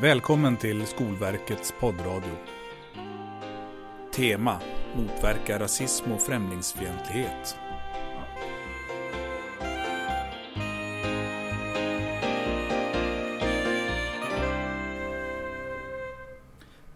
Välkommen 0.00 0.56
till 0.56 0.86
Skolverkets 0.86 1.74
poddradio. 1.80 2.30
Tema 4.12 4.60
Motverka 4.96 5.58
rasism 5.58 6.12
och 6.12 6.20
främlingsfientlighet. 6.20 7.56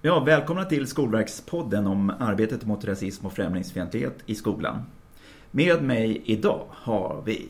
Ja, 0.03 0.21
välkomna 0.21 0.65
till 0.65 0.87
Skolverkspodden 0.87 1.87
om 1.87 2.11
arbetet 2.11 2.65
mot 2.65 2.85
rasism 2.85 3.27
och 3.27 3.33
främlingsfientlighet 3.33 4.19
i 4.27 4.35
skolan. 4.35 4.83
Med 5.51 5.83
mig 5.83 6.23
idag 6.25 6.67
har 6.71 7.23
vi 7.27 7.49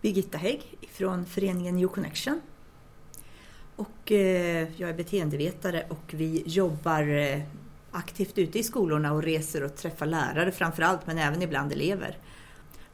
Birgitta 0.00 0.38
Hägg 0.38 0.62
från 0.92 1.24
föreningen 1.24 1.76
New 1.76 1.88
Connection. 1.88 2.40
Och 3.78 4.12
eh, 4.12 4.68
jag 4.76 4.90
är 4.90 4.94
beteendevetare 4.94 5.84
och 5.88 6.04
vi 6.10 6.42
jobbar 6.46 7.08
eh, 7.08 7.40
aktivt 7.90 8.38
ute 8.38 8.58
i 8.58 8.62
skolorna 8.62 9.12
och 9.12 9.22
reser 9.22 9.64
och 9.64 9.76
träffar 9.76 10.06
lärare 10.06 10.52
framförallt, 10.52 11.06
men 11.06 11.18
även 11.18 11.42
ibland 11.42 11.72
elever. 11.72 12.18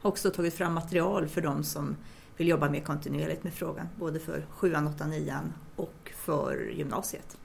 Har 0.01 0.09
också 0.09 0.31
tagit 0.31 0.53
fram 0.53 0.73
material 0.73 1.27
för 1.27 1.41
de 1.41 1.63
som 1.63 1.95
vill 2.37 2.47
jobba 2.47 2.69
mer 2.69 2.79
kontinuerligt 2.79 3.43
med 3.43 3.53
frågan, 3.53 3.87
både 3.99 4.19
för 4.19 4.45
7 4.49 4.75
8 4.95 5.07
9 5.07 5.35
och 5.75 6.11
för 6.15 6.71
gymnasiet. 6.75 7.37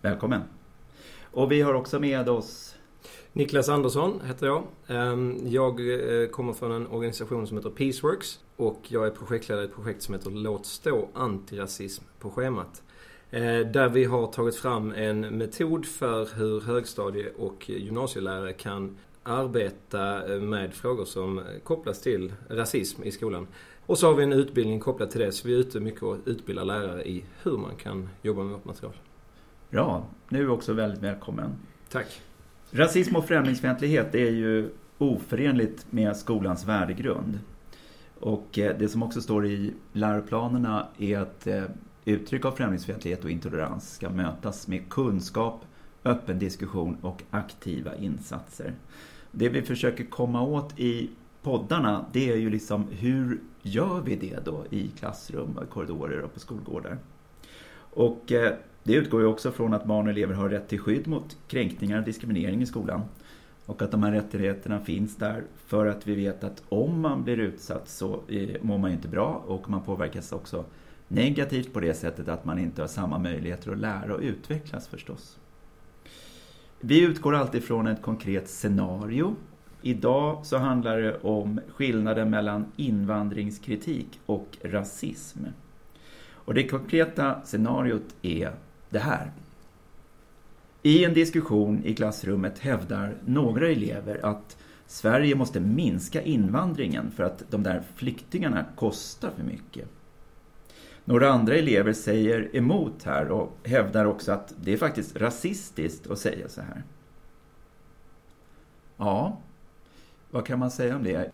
Välkommen! 0.00 0.42
Och 1.30 1.52
vi 1.52 1.62
har 1.62 1.74
också 1.74 2.00
med 2.00 2.28
oss 2.28 2.76
Niklas 3.32 3.68
Andersson 3.68 4.20
heter 4.24 4.46
jag. 4.46 4.66
Ehm, 4.86 5.38
jag 5.44 5.80
eh, 5.80 6.28
kommer 6.28 6.52
från 6.52 6.72
en 6.72 6.86
organisation 6.86 7.46
som 7.46 7.56
heter 7.56 7.70
Peaceworks 7.70 8.40
och 8.56 8.80
jag 8.88 9.06
är 9.06 9.10
projektledare 9.10 9.64
i 9.64 9.68
ett 9.68 9.74
projekt 9.74 10.02
som 10.02 10.14
heter 10.14 10.30
Låt 10.30 10.66
stå 10.66 11.08
antirasism 11.14 12.04
på 12.18 12.30
schemat. 12.30 12.82
Eh, 13.34 13.66
där 13.66 13.88
vi 13.88 14.04
har 14.04 14.26
tagit 14.26 14.56
fram 14.56 14.92
en 14.92 15.20
metod 15.20 15.86
för 15.86 16.28
hur 16.36 16.60
högstadie 16.60 17.32
och 17.36 17.70
gymnasielärare 17.70 18.52
kan 18.52 18.96
arbeta 19.22 20.34
eh, 20.34 20.40
med 20.40 20.74
frågor 20.74 21.04
som 21.04 21.40
kopplas 21.64 22.00
till 22.00 22.32
rasism 22.48 23.02
i 23.02 23.10
skolan. 23.10 23.46
Och 23.86 23.98
så 23.98 24.06
har 24.06 24.14
vi 24.14 24.22
en 24.22 24.32
utbildning 24.32 24.80
kopplad 24.80 25.10
till 25.10 25.20
det, 25.20 25.32
så 25.32 25.48
vi 25.48 25.54
är 25.54 25.58
ute 25.58 25.80
mycket 25.80 26.02
och 26.02 26.16
utbildar 26.24 26.64
lärare 26.64 27.08
i 27.08 27.24
hur 27.42 27.56
man 27.56 27.76
kan 27.76 28.08
jobba 28.22 28.42
med 28.42 28.52
vårt 28.52 28.64
material. 28.64 28.94
Bra, 29.70 30.06
nu 30.28 30.42
är 30.42 30.50
också 30.50 30.72
väldigt 30.72 31.02
välkommen. 31.02 31.50
Tack. 31.90 32.20
Rasism 32.70 33.16
och 33.16 33.24
främlingsfientlighet 33.24 34.14
är 34.14 34.30
ju 34.30 34.70
oförenligt 34.98 35.86
med 35.90 36.16
skolans 36.16 36.66
värdegrund. 36.66 37.38
Och 38.20 38.58
eh, 38.58 38.78
det 38.78 38.88
som 38.88 39.02
också 39.02 39.20
står 39.20 39.46
i 39.46 39.72
läroplanerna 39.92 40.86
är 40.98 41.18
att 41.18 41.46
uttryck 42.04 42.44
av 42.44 42.52
främlingsfientlighet 42.52 43.24
och 43.24 43.30
intolerans 43.30 43.94
ska 43.94 44.10
mötas 44.10 44.68
med 44.68 44.88
kunskap, 44.88 45.64
öppen 46.04 46.38
diskussion 46.38 46.96
och 47.00 47.22
aktiva 47.30 47.96
insatser. 47.96 48.72
Det 49.30 49.48
vi 49.48 49.62
försöker 49.62 50.04
komma 50.04 50.42
åt 50.42 50.78
i 50.78 51.10
poddarna, 51.42 52.04
det 52.12 52.30
är 52.32 52.36
ju 52.36 52.50
liksom 52.50 52.86
hur 52.90 53.40
gör 53.62 54.00
vi 54.00 54.16
det 54.16 54.44
då 54.44 54.64
i 54.70 54.88
klassrum, 54.88 55.58
korridorer 55.70 56.20
och 56.20 56.34
på 56.34 56.40
skolgårdar? 56.40 56.98
Och 57.76 58.32
eh, 58.32 58.54
det 58.82 58.94
utgår 58.94 59.20
ju 59.20 59.26
också 59.26 59.52
från 59.52 59.74
att 59.74 59.84
barn 59.84 60.06
och 60.06 60.12
elever 60.12 60.34
har 60.34 60.48
rätt 60.48 60.68
till 60.68 60.78
skydd 60.78 61.06
mot 61.06 61.36
kränkningar 61.48 61.98
och 61.98 62.04
diskriminering 62.04 62.62
i 62.62 62.66
skolan. 62.66 63.02
Och 63.66 63.82
att 63.82 63.90
de 63.90 64.02
här 64.02 64.12
rättigheterna 64.12 64.80
finns 64.80 65.16
där 65.16 65.42
för 65.66 65.86
att 65.86 66.06
vi 66.06 66.14
vet 66.14 66.44
att 66.44 66.62
om 66.68 67.00
man 67.00 67.24
blir 67.24 67.38
utsatt 67.38 67.88
så 67.88 68.20
eh, 68.28 68.62
mår 68.62 68.78
man 68.78 68.90
ju 68.90 68.96
inte 68.96 69.08
bra 69.08 69.44
och 69.46 69.70
man 69.70 69.82
påverkas 69.82 70.32
också 70.32 70.64
negativt 71.08 71.72
på 71.72 71.80
det 71.80 71.94
sättet 71.94 72.28
att 72.28 72.44
man 72.44 72.58
inte 72.58 72.82
har 72.82 72.88
samma 72.88 73.18
möjligheter 73.18 73.72
att 73.72 73.78
lära 73.78 74.14
och 74.14 74.20
utvecklas 74.20 74.88
förstås. 74.88 75.38
Vi 76.80 77.00
utgår 77.00 77.34
alltid 77.34 77.64
från 77.64 77.86
ett 77.86 78.02
konkret 78.02 78.48
scenario. 78.48 79.36
Idag 79.82 80.46
så 80.46 80.58
handlar 80.58 80.98
det 80.98 81.18
om 81.18 81.60
skillnaden 81.68 82.30
mellan 82.30 82.64
invandringskritik 82.76 84.20
och 84.26 84.58
rasism. 84.62 85.38
Och 86.32 86.54
det 86.54 86.68
konkreta 86.68 87.40
scenariot 87.44 88.14
är 88.22 88.52
det 88.90 88.98
här. 88.98 89.32
I 90.82 91.04
en 91.04 91.14
diskussion 91.14 91.84
i 91.84 91.94
klassrummet 91.94 92.58
hävdar 92.58 93.14
några 93.24 93.68
elever 93.68 94.26
att 94.26 94.56
Sverige 94.86 95.34
måste 95.34 95.60
minska 95.60 96.22
invandringen 96.22 97.10
för 97.10 97.24
att 97.24 97.44
de 97.50 97.62
där 97.62 97.82
flyktingarna 97.94 98.64
kostar 98.76 99.30
för 99.30 99.42
mycket. 99.42 99.88
Några 101.04 101.28
andra 101.28 101.54
elever 101.54 101.92
säger 101.92 102.56
emot 102.56 103.02
här 103.02 103.30
och 103.30 103.58
hävdar 103.64 104.04
också 104.04 104.32
att 104.32 104.54
det 104.62 104.72
är 104.72 104.76
faktiskt 104.76 105.16
rasistiskt 105.16 106.10
att 106.10 106.18
säga 106.18 106.48
så 106.48 106.60
här. 106.60 106.82
Ja, 108.96 109.40
vad 110.30 110.46
kan 110.46 110.58
man 110.58 110.70
säga 110.70 110.96
om 110.96 111.04
det? 111.04 111.30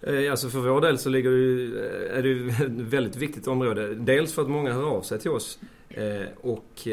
Eh, 0.00 0.30
alltså 0.30 0.48
för 0.48 0.58
vår 0.58 0.80
del 0.80 0.98
så 0.98 1.08
ligger 1.08 1.30
det, 1.30 1.36
ju 1.36 1.78
eh, 1.78 2.18
är 2.18 2.22
det 2.22 2.64
ett 2.64 2.70
väldigt 2.92 3.16
viktigt 3.16 3.46
område. 3.46 3.94
Dels 3.94 4.34
för 4.34 4.42
att 4.42 4.50
många 4.50 4.72
hör 4.72 4.90
av 4.90 5.02
sig 5.02 5.18
till 5.18 5.30
oss 5.30 5.58
eh, 5.88 6.26
och 6.40 6.88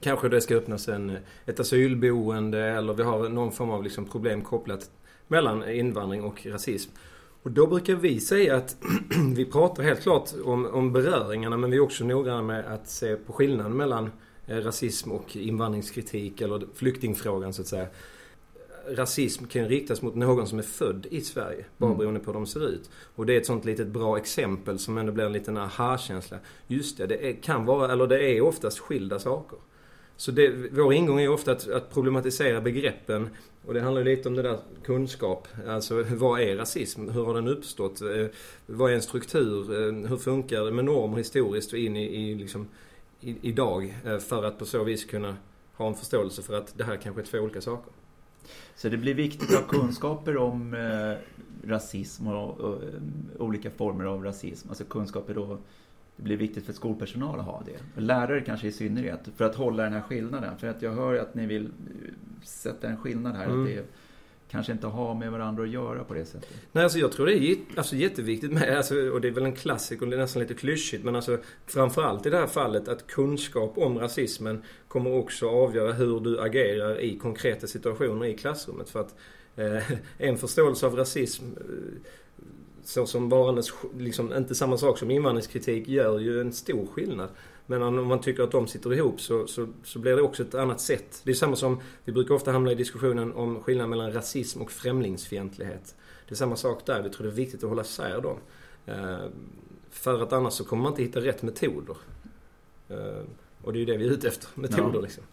kanske 0.00 0.28
det 0.28 0.40
ska 0.40 0.56
öppnas 0.56 0.88
en, 0.88 1.18
ett 1.46 1.60
asylboende 1.60 2.60
eller 2.64 2.94
vi 2.94 3.02
har 3.02 3.28
någon 3.28 3.52
form 3.52 3.70
av 3.70 3.84
liksom 3.84 4.04
problem 4.04 4.42
kopplat 4.42 4.90
mellan 5.28 5.68
invandring 5.68 6.22
och 6.22 6.46
rasism. 6.46 6.90
Och 7.48 7.54
då 7.54 7.66
brukar 7.66 7.94
vi 7.94 8.20
säga 8.20 8.56
att 8.56 8.76
vi 9.36 9.44
pratar 9.44 9.82
helt 9.82 10.00
klart 10.00 10.30
om, 10.44 10.66
om 10.66 10.92
beröringarna 10.92 11.56
men 11.56 11.70
vi 11.70 11.76
är 11.76 11.80
också 11.80 12.04
noggranna 12.04 12.42
med 12.42 12.66
att 12.66 12.88
se 12.88 13.16
på 13.16 13.32
skillnaden 13.32 13.76
mellan 13.76 14.10
eh, 14.46 14.56
rasism 14.56 15.12
och 15.12 15.36
invandringskritik 15.36 16.40
eller 16.40 16.66
flyktingfrågan 16.74 17.52
så 17.52 17.62
att 17.62 17.68
säga 17.68 17.86
rasism 18.88 19.44
kan 19.44 19.62
ju 19.62 19.68
riktas 19.68 20.02
mot 20.02 20.14
någon 20.14 20.46
som 20.46 20.58
är 20.58 20.62
född 20.62 21.06
i 21.10 21.20
Sverige. 21.20 21.64
Bara 21.76 21.86
mm. 21.86 21.98
beroende 21.98 22.20
på 22.20 22.26
hur 22.26 22.34
de 22.34 22.46
ser 22.46 22.68
ut. 22.68 22.90
Och 23.14 23.26
det 23.26 23.34
är 23.34 23.40
ett 23.40 23.46
sånt 23.46 23.64
litet 23.64 23.88
bra 23.88 24.18
exempel 24.18 24.78
som 24.78 24.98
ändå 24.98 25.12
blir 25.12 25.24
en 25.24 25.32
liten 25.32 25.56
aha-känsla. 25.56 26.38
Just 26.66 26.98
det, 26.98 27.06
det 27.06 27.28
är, 27.28 27.42
kan 27.42 27.64
vara, 27.64 27.92
eller 27.92 28.06
det 28.06 28.22
är 28.22 28.40
oftast 28.40 28.78
skilda 28.78 29.18
saker. 29.18 29.58
Så 30.16 30.30
det, 30.30 30.50
vår 30.72 30.92
ingång 30.92 31.20
är 31.20 31.28
ofta 31.28 31.52
att, 31.52 31.70
att, 31.70 31.94
problematisera 31.94 32.60
begreppen. 32.60 33.28
Och 33.68 33.74
det 33.74 33.80
handlar 33.80 34.04
lite 34.04 34.28
om 34.28 34.34
det 34.34 34.42
där 34.42 34.58
kunskap. 34.84 35.48
Alltså 35.66 36.02
vad 36.02 36.40
är 36.40 36.56
rasism? 36.56 37.08
Hur 37.08 37.24
har 37.24 37.34
den 37.34 37.48
uppstått? 37.48 38.00
Eh, 38.00 38.26
vad 38.66 38.90
är 38.90 38.94
en 38.94 39.02
struktur? 39.02 39.72
Eh, 39.72 40.08
hur 40.08 40.16
funkar 40.16 40.64
det 40.64 40.72
med 40.72 40.84
normer 40.84 41.16
historiskt 41.16 41.72
och 41.72 41.78
in 41.78 41.96
i, 41.96 42.04
i 42.04 42.34
liksom, 42.34 42.68
i, 43.20 43.36
idag? 43.42 43.94
Eh, 44.04 44.18
för 44.18 44.44
att 44.44 44.58
på 44.58 44.64
så 44.64 44.84
vis 44.84 45.04
kunna 45.04 45.36
ha 45.74 45.88
en 45.88 45.94
förståelse 45.94 46.42
för 46.42 46.54
att 46.58 46.78
det 46.78 46.84
här 46.84 46.96
kanske 46.96 47.22
är 47.22 47.24
två 47.24 47.38
olika 47.38 47.60
saker. 47.60 47.92
Så 48.76 48.88
det 48.88 48.96
blir 48.96 49.14
viktigt 49.14 49.54
att 49.54 49.60
ha 49.60 49.80
kunskaper 49.80 50.36
om 50.36 50.74
eh, 50.74 51.14
rasism 51.70 52.26
och, 52.26 52.60
och, 52.60 52.74
och, 53.38 53.46
olika 53.46 53.70
former 53.70 54.04
av 54.04 54.24
rasism. 54.24 54.68
Alltså 54.68 54.84
kunskaper 54.84 55.34
då, 55.34 55.58
det 56.18 56.24
blir 56.24 56.36
viktigt 56.36 56.66
för 56.66 56.72
skolpersonal 56.72 57.40
att 57.40 57.46
ha 57.46 57.62
det. 57.66 58.00
lärare 58.00 58.40
kanske 58.40 58.66
i 58.66 58.72
synnerhet, 58.72 59.20
för 59.36 59.44
att 59.44 59.54
hålla 59.54 59.82
den 59.82 59.92
här 59.92 60.00
skillnaden. 60.00 60.58
För 60.58 60.66
att 60.66 60.82
jag 60.82 60.92
hör 60.92 61.14
att 61.14 61.34
ni 61.34 61.46
vill 61.46 61.70
sätta 62.42 62.88
en 62.88 62.96
skillnad 62.96 63.36
här. 63.36 63.44
Mm. 63.44 63.62
Att 63.62 63.68
det, 63.68 63.84
kanske 64.50 64.72
inte 64.72 64.86
har 64.86 65.14
med 65.14 65.32
varandra 65.32 65.62
att 65.62 65.68
göra 65.68 66.04
på 66.04 66.14
det 66.14 66.24
sättet. 66.24 66.50
Nej, 66.72 66.84
alltså 66.84 66.98
jag 66.98 67.12
tror 67.12 67.26
det 67.26 67.38
är 67.38 67.56
alltså, 67.76 67.96
jätteviktigt 67.96 68.52
med, 68.52 68.76
alltså, 68.76 69.10
och 69.10 69.20
det 69.20 69.28
är 69.28 69.32
väl 69.32 69.44
en 69.44 69.52
klassiker 69.52 70.04
och 70.04 70.10
det 70.10 70.16
är 70.16 70.20
nästan 70.20 70.42
lite 70.42 70.54
klyschigt, 70.54 71.04
men 71.04 71.16
alltså 71.16 71.38
framförallt 71.66 72.26
i 72.26 72.30
det 72.30 72.36
här 72.36 72.46
fallet 72.46 72.88
att 72.88 73.06
kunskap 73.06 73.78
om 73.78 73.98
rasismen 73.98 74.62
kommer 74.88 75.12
också 75.12 75.48
avgöra 75.48 75.92
hur 75.92 76.20
du 76.20 76.40
agerar 76.40 77.00
i 77.00 77.18
konkreta 77.18 77.66
situationer 77.66 78.26
i 78.26 78.36
klassrummet. 78.36 78.90
För 78.90 79.00
att 79.00 79.14
eh, 79.56 79.92
en 80.18 80.36
förståelse 80.36 80.86
av 80.86 80.96
rasism 80.96 81.44
eh, 81.44 82.10
så 82.88 83.06
som 83.06 83.28
varandes, 83.28 83.72
liksom, 83.98 84.32
inte 84.32 84.54
samma 84.54 84.76
sak 84.76 84.98
som 84.98 85.10
invandringskritik, 85.10 85.88
gör 85.88 86.18
ju 86.18 86.40
en 86.40 86.52
stor 86.52 86.86
skillnad. 86.86 87.28
Men 87.66 87.82
om 87.82 88.06
man 88.06 88.20
tycker 88.20 88.42
att 88.42 88.50
de 88.50 88.66
sitter 88.66 88.94
ihop 88.94 89.20
så, 89.20 89.46
så, 89.46 89.68
så, 89.84 89.98
blir 89.98 90.16
det 90.16 90.22
också 90.22 90.42
ett 90.42 90.54
annat 90.54 90.80
sätt. 90.80 91.20
Det 91.24 91.30
är 91.30 91.34
samma 91.34 91.56
som, 91.56 91.80
vi 92.04 92.12
brukar 92.12 92.34
ofta 92.34 92.52
hamna 92.52 92.72
i 92.72 92.74
diskussionen 92.74 93.32
om 93.32 93.62
skillnaden 93.62 93.90
mellan 93.90 94.12
rasism 94.12 94.62
och 94.62 94.72
främlingsfientlighet. 94.72 95.94
Det 96.28 96.34
är 96.34 96.36
samma 96.36 96.56
sak 96.56 96.86
där, 96.86 97.02
vi 97.02 97.10
tror 97.10 97.26
det 97.26 97.32
är 97.32 97.34
viktigt 97.34 97.62
att 97.62 97.68
hålla 97.68 97.82
isär 97.82 98.20
dem. 98.20 98.36
Eh, 98.86 99.26
för 99.90 100.22
att 100.22 100.32
annars 100.32 100.52
så 100.52 100.64
kommer 100.64 100.82
man 100.82 100.92
inte 100.92 101.02
hitta 101.02 101.20
rätt 101.20 101.42
metoder. 101.42 101.96
Eh, 102.88 103.22
och 103.62 103.72
det 103.72 103.78
är 103.78 103.80
ju 103.80 103.86
det 103.86 103.96
vi 103.96 104.06
är 104.06 104.10
ute 104.10 104.28
efter, 104.28 104.48
metoder 104.54 104.90
ja. 104.94 105.00
liksom. 105.00 105.24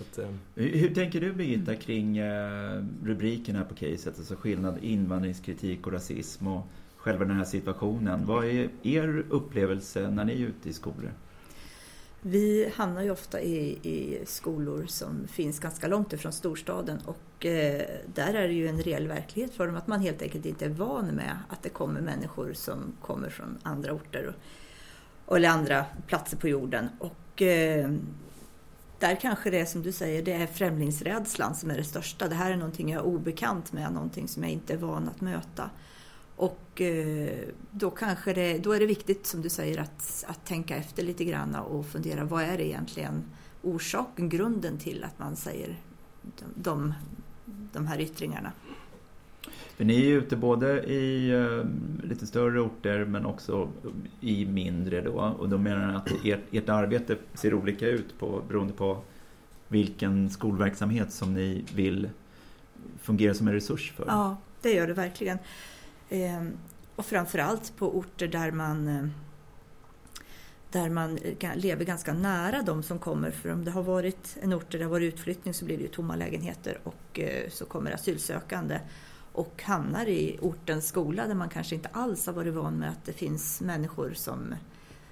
Att, 0.00 0.18
eh. 0.18 0.28
Hur 0.54 0.94
tänker 0.94 1.20
du 1.20 1.32
Birgitta 1.32 1.74
kring 1.76 2.18
eh, 2.18 2.84
rubriken 3.04 3.56
här 3.56 3.64
på 3.64 3.74
caset, 3.74 4.18
alltså 4.18 4.34
skillnad 4.34 4.78
invandringskritik 4.84 5.86
och 5.86 5.92
rasism 5.92 6.46
och 6.46 6.66
själva 6.96 7.24
den 7.24 7.36
här 7.36 7.44
situationen. 7.44 8.26
Vad 8.26 8.44
är 8.44 8.70
er 8.82 9.24
upplevelse 9.30 10.10
när 10.10 10.24
ni 10.24 10.32
är 10.32 10.46
ute 10.46 10.68
i 10.68 10.72
skolor? 10.72 11.12
Vi 12.22 12.72
hamnar 12.74 13.02
ju 13.02 13.10
ofta 13.10 13.40
i, 13.40 13.78
i, 13.82 14.20
skolor 14.26 14.86
som 14.86 15.28
finns 15.28 15.58
ganska 15.58 15.88
långt 15.88 16.12
ifrån 16.12 16.32
storstaden 16.32 16.98
och 17.04 17.46
eh, 17.46 17.82
där 18.14 18.34
är 18.34 18.48
det 18.48 18.54
ju 18.54 18.68
en 18.68 18.82
reell 18.82 19.08
verklighet 19.08 19.54
för 19.54 19.66
dem 19.66 19.76
att 19.76 19.86
man 19.86 20.00
helt 20.00 20.22
enkelt 20.22 20.46
inte 20.46 20.64
är 20.64 20.68
van 20.68 21.06
med 21.06 21.36
att 21.48 21.62
det 21.62 21.68
kommer 21.68 22.00
människor 22.00 22.52
som 22.52 22.92
kommer 23.00 23.30
från 23.30 23.58
andra 23.62 23.92
orter 23.92 24.34
och, 25.26 25.36
eller 25.36 25.48
andra 25.48 25.84
platser 26.06 26.36
på 26.36 26.48
jorden. 26.48 26.88
Och 26.98 27.16
Och 27.32 27.42
eh, 27.42 27.90
där 29.02 29.16
kanske 29.16 29.50
det 29.50 29.60
är 29.60 29.64
som 29.64 29.82
du 29.82 29.92
säger, 29.92 30.22
det 30.22 30.32
är 30.32 30.46
främlingsrädslan 30.46 31.54
som 31.54 31.70
är 31.70 31.76
det 31.76 31.84
största. 31.84 32.28
Det 32.28 32.34
här 32.34 32.50
är 32.50 32.56
någonting 32.56 32.90
jag 32.90 33.00
är 33.00 33.06
obekant 33.06 33.72
med, 33.72 33.92
någonting 33.92 34.28
som 34.28 34.42
jag 34.42 34.52
inte 34.52 34.72
är 34.72 34.76
van 34.76 35.08
att 35.08 35.20
möta. 35.20 35.70
Och 36.36 36.80
eh, 36.80 37.48
då, 37.70 37.90
kanske 37.90 38.32
det, 38.32 38.58
då 38.58 38.72
är 38.72 38.80
det 38.80 38.86
viktigt, 38.86 39.26
som 39.26 39.42
du 39.42 39.48
säger, 39.48 39.80
att, 39.80 40.24
att 40.28 40.44
tänka 40.44 40.76
efter 40.76 41.02
lite 41.02 41.24
grann 41.24 41.54
och 41.54 41.86
fundera 41.86 42.24
vad 42.24 42.42
är 42.42 42.56
det 42.56 42.66
egentligen 42.66 43.24
orsaken, 43.62 44.28
grunden 44.28 44.78
till 44.78 45.04
att 45.04 45.18
man 45.18 45.36
säger 45.36 45.80
de, 46.54 46.94
de 47.72 47.86
här 47.86 48.00
yttringarna. 48.00 48.52
För 49.76 49.84
ni 49.84 49.94
är 49.94 50.06
ju 50.06 50.18
ute 50.18 50.36
både 50.36 50.82
i 50.82 51.34
uh, 51.34 51.64
lite 52.02 52.26
större 52.26 52.60
orter 52.60 53.04
men 53.04 53.26
också 53.26 53.68
i 54.20 54.46
mindre 54.46 55.00
då. 55.00 55.36
Och 55.38 55.48
då 55.48 55.58
menar 55.58 55.86
ni 55.86 55.96
att 55.96 56.24
ert, 56.24 56.40
ert 56.50 56.68
arbete 56.68 57.16
ser 57.34 57.54
olika 57.54 57.86
ut 57.86 58.18
på, 58.18 58.42
beroende 58.48 58.72
på 58.72 59.02
vilken 59.68 60.30
skolverksamhet 60.30 61.12
som 61.12 61.34
ni 61.34 61.64
vill 61.74 62.10
fungera 63.00 63.34
som 63.34 63.48
en 63.48 63.54
resurs 63.54 63.92
för? 63.92 64.04
Ja, 64.06 64.36
det 64.62 64.72
gör 64.72 64.86
det 64.86 64.94
verkligen. 64.94 65.38
Ehm, 66.08 66.52
och 66.96 67.06
framförallt 67.06 67.76
på 67.76 67.98
orter 67.98 68.28
där 68.28 68.50
man 68.50 68.88
eh, 68.88 69.06
där 70.70 70.90
man 70.90 71.18
eh, 71.18 71.56
lever 71.56 71.84
ganska 71.84 72.12
nära 72.12 72.62
de 72.62 72.82
som 72.82 72.98
kommer. 72.98 73.30
För 73.30 73.52
om 73.52 73.64
det 73.64 73.70
har 73.70 73.82
varit 73.82 74.36
en 74.40 74.54
ort 74.54 74.70
där 74.70 74.78
det 74.78 74.84
har 74.84 74.90
varit 74.90 75.14
utflyttning 75.14 75.54
så 75.54 75.64
blir 75.64 75.76
det 75.76 75.82
ju 75.82 75.88
tomma 75.88 76.16
lägenheter 76.16 76.78
och 76.84 77.20
så 77.48 77.64
kommer 77.64 77.90
asylsökande 77.90 78.78
och 79.32 79.62
hamnar 79.62 80.06
i 80.06 80.38
ortens 80.40 80.88
skola 80.88 81.26
där 81.26 81.34
man 81.34 81.48
kanske 81.48 81.74
inte 81.74 81.88
alls 81.92 82.26
har 82.26 82.32
varit 82.32 82.54
van 82.54 82.74
med 82.74 82.90
att 82.90 83.04
det 83.04 83.12
finns 83.12 83.60
människor 83.60 84.12
som, 84.14 84.54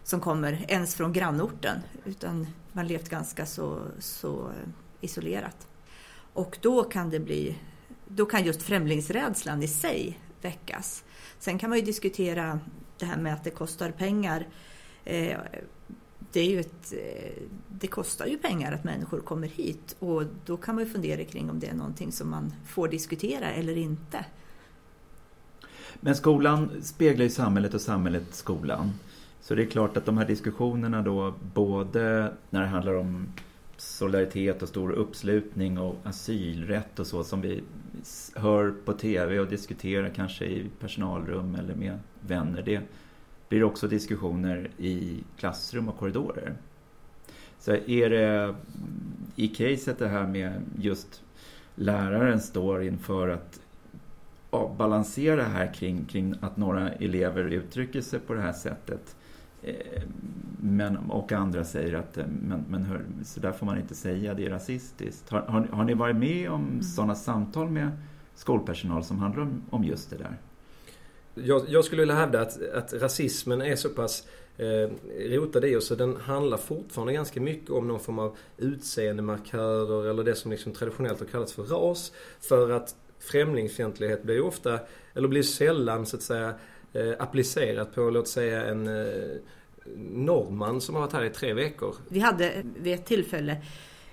som 0.04 0.20
kommer 0.20 0.64
ens 0.68 0.94
från 0.94 1.12
grannorten 1.12 1.78
utan 2.04 2.46
man 2.72 2.86
levt 2.86 3.08
ganska 3.08 3.46
så, 3.46 3.82
så 3.98 4.48
eh, 4.48 4.68
isolerat. 5.00 5.66
Och 6.32 6.58
då 6.60 6.84
kan 6.84 7.10
det 7.10 7.20
bli, 7.20 7.58
då 8.08 8.26
kan 8.26 8.44
just 8.44 8.62
främlingsrädslan 8.62 9.62
i 9.62 9.68
sig 9.68 10.20
väckas. 10.42 11.04
Sen 11.38 11.58
kan 11.58 11.70
man 11.70 11.78
ju 11.78 11.84
diskutera 11.84 12.60
det 12.98 13.06
här 13.06 13.16
med 13.16 13.34
att 13.34 13.44
det 13.44 13.50
kostar 13.50 13.90
pengar. 13.90 14.46
Eh, 15.04 15.38
det, 16.32 16.40
är 16.40 16.50
ju 16.50 16.60
ett, 16.60 16.92
eh, 16.92 17.42
det 17.68 17.86
kostar 17.86 18.26
ju 18.26 18.38
pengar 18.38 18.72
att 18.72 18.84
människor 18.84 19.20
kommer 19.20 19.48
hit 19.48 19.96
och 19.98 20.22
då 20.46 20.56
kan 20.56 20.74
man 20.74 20.84
ju 20.84 20.90
fundera 20.90 21.24
kring 21.24 21.50
om 21.50 21.60
det 21.60 21.66
är 21.66 21.74
någonting 21.74 22.12
som 22.12 22.30
man 22.30 22.52
får 22.66 22.88
diskutera 22.88 23.52
eller 23.52 23.76
inte. 23.78 24.24
Men 26.00 26.16
skolan 26.16 26.70
speglar 26.82 27.24
ju 27.24 27.30
samhället 27.30 27.74
och 27.74 27.80
samhället 27.80 28.34
skolan. 28.34 28.92
Så 29.40 29.54
det 29.54 29.62
är 29.62 29.66
klart 29.66 29.96
att 29.96 30.06
de 30.06 30.18
här 30.18 30.26
diskussionerna 30.26 31.02
då 31.02 31.34
både 31.54 32.32
när 32.50 32.60
det 32.60 32.66
handlar 32.66 32.94
om 32.94 33.26
solidaritet 33.76 34.62
och 34.62 34.68
stor 34.68 34.92
uppslutning 34.92 35.78
och 35.78 35.96
asylrätt 36.04 36.98
och 36.98 37.06
så 37.06 37.24
som 37.24 37.40
vi 37.40 37.62
hör 38.34 38.74
på 38.84 38.92
TV 38.92 39.38
och 39.38 39.46
diskuterar 39.46 40.08
kanske 40.08 40.44
i 40.44 40.70
personalrum 40.80 41.54
eller 41.54 41.74
med 41.74 41.98
vänner. 42.20 42.62
Det 42.62 42.80
blir 43.50 43.64
också 43.64 43.88
diskussioner 43.88 44.70
i 44.78 45.24
klassrum 45.38 45.88
och 45.88 45.98
korridorer. 45.98 46.54
Så 47.58 47.72
är 47.72 48.10
det 48.10 48.54
i 49.36 49.48
caset 49.48 49.98
det 49.98 50.08
här 50.08 50.26
med 50.26 50.62
just 50.78 51.22
läraren 51.74 52.40
står 52.40 52.82
inför 52.82 53.28
att 53.28 53.60
ja, 54.50 54.74
balansera 54.78 55.36
det 55.36 55.42
här 55.42 55.74
kring, 55.74 56.04
kring 56.04 56.34
att 56.40 56.56
några 56.56 56.92
elever 56.92 57.44
uttrycker 57.44 58.00
sig 58.00 58.20
på 58.20 58.34
det 58.34 58.40
här 58.40 58.52
sättet. 58.52 59.16
Eh, 59.62 60.02
men, 60.60 60.96
och 60.96 61.32
andra 61.32 61.64
säger 61.64 61.94
att 61.94 62.18
eh, 62.18 62.26
men, 62.26 62.64
men 62.68 62.82
hör, 62.82 63.04
så 63.24 63.40
där 63.40 63.52
får 63.52 63.66
man 63.66 63.78
inte 63.78 63.94
säga, 63.94 64.34
det 64.34 64.46
är 64.46 64.50
rasistiskt. 64.50 65.30
Har, 65.30 65.40
har, 65.40 65.60
har 65.60 65.84
ni 65.84 65.94
varit 65.94 66.16
med 66.16 66.50
om 66.50 66.68
mm. 66.68 66.82
sådana 66.82 67.14
samtal 67.14 67.70
med 67.70 67.90
skolpersonal 68.34 69.04
som 69.04 69.18
handlar 69.18 69.42
om, 69.42 69.62
om 69.70 69.84
just 69.84 70.10
det 70.10 70.16
där? 70.16 70.36
Jag, 71.44 71.62
jag, 71.68 71.84
skulle 71.84 72.02
vilja 72.02 72.14
hävda 72.14 72.40
att, 72.40 72.62
att 72.72 72.92
rasismen 72.92 73.62
är 73.62 73.76
så 73.76 73.88
pass 73.88 74.28
eh, 74.56 74.90
rotad 75.30 75.64
i 75.64 75.76
oss 75.76 75.86
så 75.86 75.94
den 75.94 76.16
handlar 76.16 76.58
fortfarande 76.58 77.12
ganska 77.12 77.40
mycket 77.40 77.70
om 77.70 77.88
någon 77.88 78.00
form 78.00 78.18
av 78.18 78.36
utseendemarkörer 78.58 80.10
eller 80.10 80.24
det 80.24 80.34
som 80.34 80.50
liksom 80.50 80.72
traditionellt 80.72 81.20
har 81.20 81.26
kallats 81.26 81.52
för 81.52 81.62
ras. 81.62 82.12
För 82.40 82.70
att 82.70 82.94
främlingsfientlighet 83.18 84.22
blir 84.22 84.40
ofta, 84.40 84.80
eller 85.14 85.28
blir 85.28 85.42
sällan 85.42 86.06
så 86.06 86.16
att 86.16 86.22
säga 86.22 86.54
eh, 86.92 87.12
applicerat 87.18 87.94
på, 87.94 88.10
låt 88.10 88.28
säga 88.28 88.64
en 88.64 88.88
eh, 88.88 89.14
norrman 89.96 90.80
som 90.80 90.94
har 90.94 91.02
varit 91.02 91.12
här 91.12 91.24
i 91.24 91.30
tre 91.30 91.54
veckor. 91.54 91.94
Vi 92.08 92.20
hade 92.20 92.62
vid 92.76 92.94
ett 92.94 93.06
tillfälle 93.06 93.56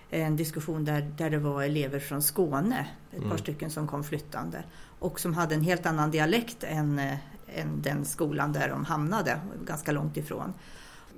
en 0.09 0.35
diskussion 0.35 0.85
där, 0.85 1.11
där 1.17 1.29
det 1.29 1.37
var 1.37 1.63
elever 1.63 1.99
från 1.99 2.21
Skåne, 2.21 2.87
ett 3.11 3.17
mm. 3.17 3.29
par 3.29 3.37
stycken 3.37 3.69
som 3.69 3.87
kom 3.87 4.03
flyttande 4.03 4.63
och 4.99 5.19
som 5.19 5.33
hade 5.33 5.55
en 5.55 5.61
helt 5.61 5.85
annan 5.85 6.11
dialekt 6.11 6.63
än, 6.63 6.99
eh, 6.99 7.13
än 7.47 7.81
den 7.81 8.05
skolan 8.05 8.53
där 8.53 8.69
de 8.69 8.85
hamnade, 8.85 9.39
ganska 9.65 9.91
långt 9.91 10.17
ifrån. 10.17 10.53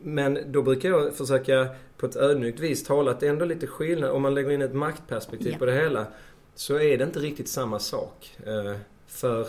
Men 0.03 0.39
då 0.51 0.61
brukar 0.61 0.89
jag 0.89 1.15
försöka 1.15 1.67
på 1.97 2.05
ett 2.05 2.15
ödmjukt 2.15 2.59
vis 2.59 2.83
tala 2.83 3.11
att 3.11 3.19
det 3.19 3.25
är 3.25 3.29
ändå 3.29 3.45
lite 3.45 3.67
skillnad. 3.67 4.11
Om 4.11 4.21
man 4.21 4.33
lägger 4.33 4.51
in 4.51 4.61
ett 4.61 4.73
maktperspektiv 4.73 5.51
ja. 5.51 5.57
på 5.57 5.65
det 5.65 5.73
hela 5.73 6.05
så 6.55 6.79
är 6.79 6.97
det 6.97 7.03
inte 7.03 7.19
riktigt 7.19 7.49
samma 7.49 7.79
sak. 7.79 8.37
Eh, 8.45 8.75
för 9.07 9.47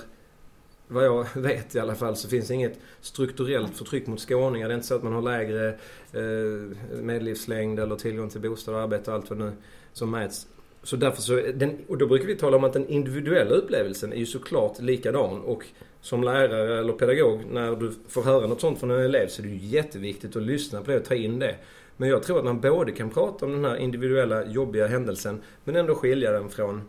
vad 0.88 1.04
jag 1.04 1.26
vet 1.34 1.74
i 1.74 1.80
alla 1.80 1.94
fall 1.94 2.16
så 2.16 2.28
finns 2.28 2.48
det 2.48 2.54
inget 2.54 2.78
strukturellt 3.00 3.76
förtryck 3.76 4.06
mot 4.06 4.20
skåningar. 4.20 4.68
Det 4.68 4.74
är 4.74 4.76
inte 4.76 4.86
så 4.86 4.94
att 4.94 5.02
man 5.02 5.12
har 5.12 5.22
lägre 5.22 5.68
eh, 6.12 7.02
medellivslängd 7.02 7.80
eller 7.80 7.96
tillgång 7.96 8.28
till 8.30 8.40
bostad 8.40 8.74
och 8.74 8.80
arbete 8.80 9.10
och 9.10 9.16
allt 9.16 9.30
vad 9.30 9.38
nu 9.38 9.52
som 9.92 10.10
mäts. 10.10 10.46
Så 10.82 10.96
därför 10.96 11.22
så, 11.22 11.40
den, 11.54 11.78
och 11.88 11.98
då 11.98 12.06
brukar 12.06 12.26
vi 12.26 12.36
tala 12.36 12.56
om 12.56 12.64
att 12.64 12.72
den 12.72 12.88
individuella 12.88 13.50
upplevelsen 13.50 14.12
är 14.12 14.16
ju 14.16 14.26
såklart 14.26 14.80
likadan. 14.80 15.40
Och 15.40 15.66
som 16.00 16.24
lärare 16.24 16.78
eller 16.78 16.92
pedagog, 16.92 17.44
när 17.50 17.76
du 17.76 17.92
får 18.08 18.22
höra 18.22 18.46
något 18.46 18.60
sånt 18.60 18.78
från 18.78 18.90
en 18.90 19.00
elev 19.00 19.28
så 19.28 19.42
är 19.42 19.46
det 19.46 19.52
ju 19.52 19.66
jätteviktigt 19.66 20.36
att 20.36 20.42
lyssna 20.42 20.82
på 20.82 20.90
det 20.90 20.96
och 20.96 21.04
ta 21.04 21.14
in 21.14 21.38
det. 21.38 21.56
Men 21.96 22.08
jag 22.08 22.22
tror 22.22 22.38
att 22.38 22.44
man 22.44 22.60
både 22.60 22.92
kan 22.92 23.10
prata 23.10 23.46
om 23.46 23.52
den 23.52 23.64
här 23.64 23.76
individuella 23.76 24.46
jobbiga 24.46 24.86
händelsen 24.86 25.42
men 25.64 25.76
ändå 25.76 25.94
skilja 25.94 26.32
den 26.32 26.48
från 26.48 26.82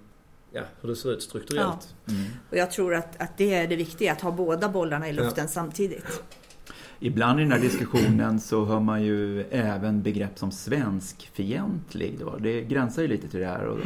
ja, 0.52 0.62
hur 0.82 0.90
det 0.90 0.96
ser 0.96 1.12
ut 1.12 1.24
strukturellt. 1.24 1.96
Ja. 2.06 2.14
Mm. 2.14 2.26
Och 2.50 2.58
jag 2.58 2.72
tror 2.72 2.94
att, 2.94 3.22
att 3.22 3.38
det 3.38 3.54
är 3.54 3.68
det 3.68 3.76
viktiga, 3.76 4.12
att 4.12 4.22
ha 4.22 4.32
båda 4.32 4.70
bollarna 4.70 5.10
i 5.10 5.14
luften 5.14 5.44
ja. 5.44 5.48
samtidigt. 5.48 6.24
Ibland 7.04 7.40
i 7.40 7.44
den 7.44 7.52
här 7.52 7.60
diskussionen 7.60 8.40
så 8.40 8.66
hör 8.66 8.80
man 8.80 9.04
ju 9.04 9.42
även 9.42 10.02
begrepp 10.02 10.40
som 10.40 10.52
svenskfientlig. 10.52 12.20
Det 12.40 12.62
gränsar 12.62 13.02
ju 13.02 13.08
lite 13.08 13.28
till 13.28 13.40
det 13.40 13.46
här 13.46 13.66
och 13.66 13.80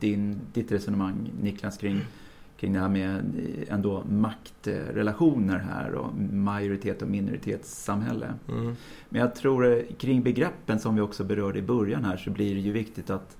din, 0.00 0.40
ditt 0.52 0.72
resonemang 0.72 1.30
Niklas 1.42 1.78
kring, 1.78 2.00
kring 2.56 2.72
det 2.72 2.78
här 2.78 2.88
med 2.88 3.22
ändå 3.68 4.04
maktrelationer 4.10 5.58
här 5.58 5.94
och 5.94 6.14
majoritet 6.32 7.02
och 7.02 7.08
minoritetssamhälle. 7.08 8.34
Mm. 8.48 8.76
Men 9.08 9.20
jag 9.20 9.34
tror 9.34 9.82
kring 9.98 10.22
begreppen 10.22 10.78
som 10.78 10.94
vi 10.94 11.00
också 11.00 11.24
berörde 11.24 11.58
i 11.58 11.62
början 11.62 12.04
här 12.04 12.16
så 12.16 12.30
blir 12.30 12.54
det 12.54 12.60
ju 12.60 12.72
viktigt 12.72 13.10
att 13.10 13.36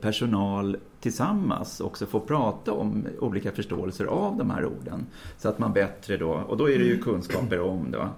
personal 0.00 0.76
tillsammans 1.00 1.80
också 1.80 2.06
får 2.06 2.20
prata 2.20 2.72
om 2.72 3.06
olika 3.20 3.52
förståelser 3.52 4.04
av 4.04 4.36
de 4.36 4.50
här 4.50 4.64
orden. 4.64 5.06
Så 5.38 5.48
att 5.48 5.58
man 5.58 5.72
bättre 5.72 6.16
då, 6.16 6.30
och 6.30 6.56
då 6.56 6.70
är 6.70 6.78
det 6.78 6.84
ju 6.84 6.98
kunskaper 6.98 7.60
om 7.60 7.90
det, 7.90 8.08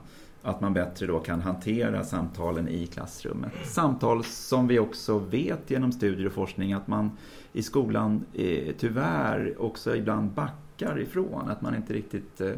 att 0.44 0.60
man 0.60 0.74
bättre 0.74 1.06
då 1.06 1.18
kan 1.18 1.40
hantera 1.40 2.04
samtalen 2.04 2.68
i 2.68 2.86
klassrummet. 2.86 3.52
Samtal 3.64 4.24
som 4.24 4.68
vi 4.68 4.78
också 4.78 5.18
vet 5.18 5.70
genom 5.70 5.92
studier 5.92 6.26
och 6.26 6.32
forskning 6.32 6.72
att 6.72 6.88
man 6.88 7.10
i 7.52 7.62
skolan 7.62 8.24
eh, 8.34 8.74
tyvärr 8.78 9.54
också 9.58 9.96
ibland 9.96 10.30
backar 10.30 11.00
ifrån, 11.00 11.48
att 11.48 11.62
man 11.62 11.76
inte 11.76 11.92
riktigt 11.92 12.40
eh, 12.40 12.52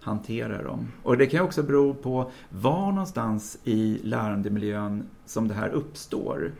hanterar 0.00 0.64
dem. 0.64 0.88
Och 1.02 1.18
det 1.18 1.26
kan 1.26 1.44
också 1.44 1.62
bero 1.62 1.94
på 1.94 2.30
var 2.48 2.92
någonstans 2.92 3.58
i 3.64 4.00
lärandemiljön 4.02 5.02
som 5.26 5.48
det 5.48 5.54
här 5.54 5.68
uppstår. 5.68 6.52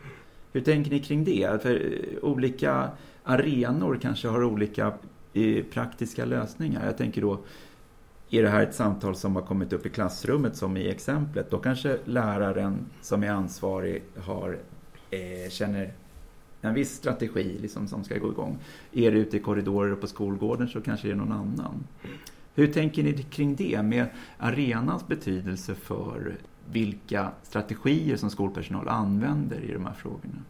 Hur 0.51 0.61
tänker 0.61 0.91
ni 0.91 0.99
kring 0.99 1.23
det? 1.23 1.61
För 1.61 1.75
eh, 1.75 2.23
olika 2.23 2.89
arenor 3.23 3.99
kanske 4.01 4.27
har 4.27 4.43
olika 4.43 4.93
eh, 5.33 5.63
praktiska 5.63 6.25
lösningar. 6.25 6.85
Jag 6.85 6.97
tänker 6.97 7.21
då, 7.21 7.39
är 8.33 8.43
det 8.43 8.49
här 8.49 8.63
ett 8.63 8.75
samtal 8.75 9.15
som 9.15 9.35
har 9.35 9.43
kommit 9.43 9.73
upp 9.73 9.85
i 9.85 9.89
klassrummet 9.89 10.55
som 10.55 10.77
i 10.77 10.89
exemplet, 10.89 11.51
då 11.51 11.57
kanske 11.57 11.97
läraren 12.05 12.85
som 13.01 13.23
är 13.23 13.29
ansvarig 13.29 14.03
har, 14.17 14.59
eh, 15.09 15.49
känner 15.49 15.93
en 16.61 16.73
viss 16.73 16.95
strategi 16.95 17.57
liksom, 17.61 17.87
som 17.87 18.03
ska 18.03 18.17
gå 18.17 18.31
igång. 18.31 18.57
Är 18.91 19.11
det 19.11 19.17
ute 19.17 19.37
i 19.37 19.39
korridorer 19.39 19.91
och 19.91 20.01
på 20.01 20.07
skolgården 20.07 20.67
så 20.67 20.81
kanske 20.81 21.07
det 21.07 21.11
är 21.11 21.17
någon 21.17 21.31
annan. 21.31 21.87
Hur 22.55 22.67
tänker 22.67 23.03
ni 23.03 23.23
kring 23.23 23.55
det 23.55 23.81
med 23.81 24.05
arenans 24.37 25.07
betydelse 25.07 25.75
för 25.75 26.35
vilka 26.71 27.31
strategier 27.43 28.17
som 28.17 28.29
skolpersonal 28.29 28.87
använder 28.87 29.61
i 29.61 29.73
de 29.73 29.85
här 29.85 29.93
frågorna? 29.93 30.41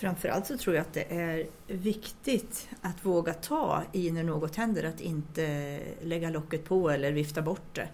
Framförallt 0.00 0.46
så 0.46 0.58
tror 0.58 0.76
jag 0.76 0.82
att 0.82 0.92
det 0.92 1.12
är 1.12 1.46
viktigt 1.66 2.68
att 2.80 3.04
våga 3.04 3.34
ta 3.34 3.82
i 3.92 4.10
när 4.10 4.22
något 4.22 4.56
händer, 4.56 4.84
att 4.84 5.00
inte 5.00 5.80
lägga 6.02 6.30
locket 6.30 6.64
på 6.64 6.90
eller 6.90 7.12
vifta 7.12 7.42
bort 7.42 7.74
det. 7.74 7.88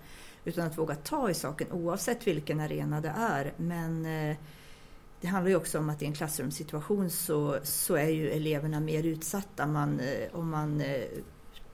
Utan 0.44 0.66
att 0.66 0.78
våga 0.78 0.94
ta 0.94 1.30
i 1.30 1.34
saken 1.34 1.72
oavsett 1.72 2.26
vilken 2.26 2.60
arena 2.60 3.00
det 3.00 3.12
är. 3.16 3.52
Men 3.56 4.06
eh, 4.06 4.36
det 5.20 5.26
handlar 5.26 5.50
ju 5.50 5.56
också 5.56 5.78
om 5.78 5.90
att 5.90 6.02
i 6.02 6.06
en 6.06 6.12
klassrumssituation 6.12 7.10
så, 7.10 7.58
så 7.62 7.94
är 7.94 8.08
ju 8.08 8.30
eleverna 8.30 8.80
mer 8.80 9.02
utsatta. 9.02 9.66
Man, 9.66 10.00
eh, 10.00 10.38
om 10.38 10.50
man 10.50 10.80
eh, 10.80 11.04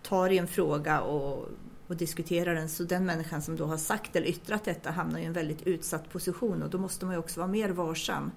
tar 0.02 0.30
i 0.30 0.38
en 0.38 0.48
fråga 0.48 1.00
och, 1.00 1.48
och 1.86 1.96
diskuterar 1.96 2.54
den 2.54 2.68
så 2.68 2.84
den 2.84 3.06
människan 3.06 3.42
som 3.42 3.56
då 3.56 3.64
har 3.64 3.76
sagt 3.76 4.16
eller 4.16 4.26
yttrat 4.26 4.64
detta 4.64 4.90
hamnar 4.90 5.20
i 5.20 5.24
en 5.24 5.32
väldigt 5.32 5.62
utsatt 5.62 6.10
position 6.10 6.62
och 6.62 6.70
då 6.70 6.78
måste 6.78 7.04
man 7.04 7.14
ju 7.14 7.18
också 7.18 7.40
vara 7.40 7.50
mer 7.50 7.70
varsam. 7.70 8.30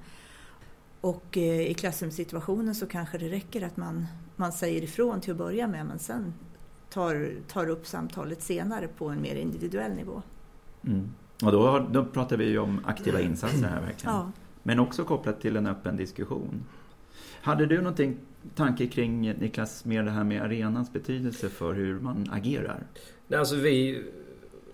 Och 1.01 1.37
eh, 1.37 1.71
i 1.71 1.73
klassrumssituationen 1.73 2.75
så 2.75 2.87
kanske 2.87 3.17
det 3.17 3.29
räcker 3.29 3.65
att 3.65 3.77
man, 3.77 4.05
man 4.35 4.51
säger 4.51 4.81
ifrån 4.81 5.21
till 5.21 5.31
att 5.31 5.37
börja 5.37 5.67
med 5.67 5.85
men 5.85 5.99
sen 5.99 6.33
tar, 6.89 7.31
tar 7.47 7.69
upp 7.69 7.87
samtalet 7.87 8.41
senare 8.41 8.87
på 8.87 9.09
en 9.09 9.21
mer 9.21 9.35
individuell 9.35 9.91
nivå. 9.91 10.21
Mm. 10.87 11.09
Och 11.43 11.51
då, 11.51 11.87
då 11.91 12.05
pratar 12.05 12.37
vi 12.37 12.45
ju 12.45 12.59
om 12.59 12.81
aktiva 12.85 13.21
insatser 13.21 13.67
här 13.67 13.81
verkligen. 13.81 14.15
Ja. 14.15 14.31
Men 14.63 14.79
också 14.79 15.03
kopplat 15.03 15.41
till 15.41 15.55
en 15.55 15.67
öppen 15.67 15.97
diskussion. 15.97 16.63
Hade 17.41 17.65
du 17.65 17.77
någonting 17.77 18.17
tanke 18.55 18.87
kring, 18.87 19.21
Niklas, 19.21 19.85
mer 19.85 20.03
det 20.03 20.11
här 20.11 20.23
med 20.23 20.41
arenans 20.41 20.93
betydelse 20.93 21.49
för 21.49 21.73
hur 21.73 21.99
man 21.99 22.29
agerar? 22.31 22.83
Nej, 23.27 23.39
alltså 23.39 23.55
vi, 23.55 24.03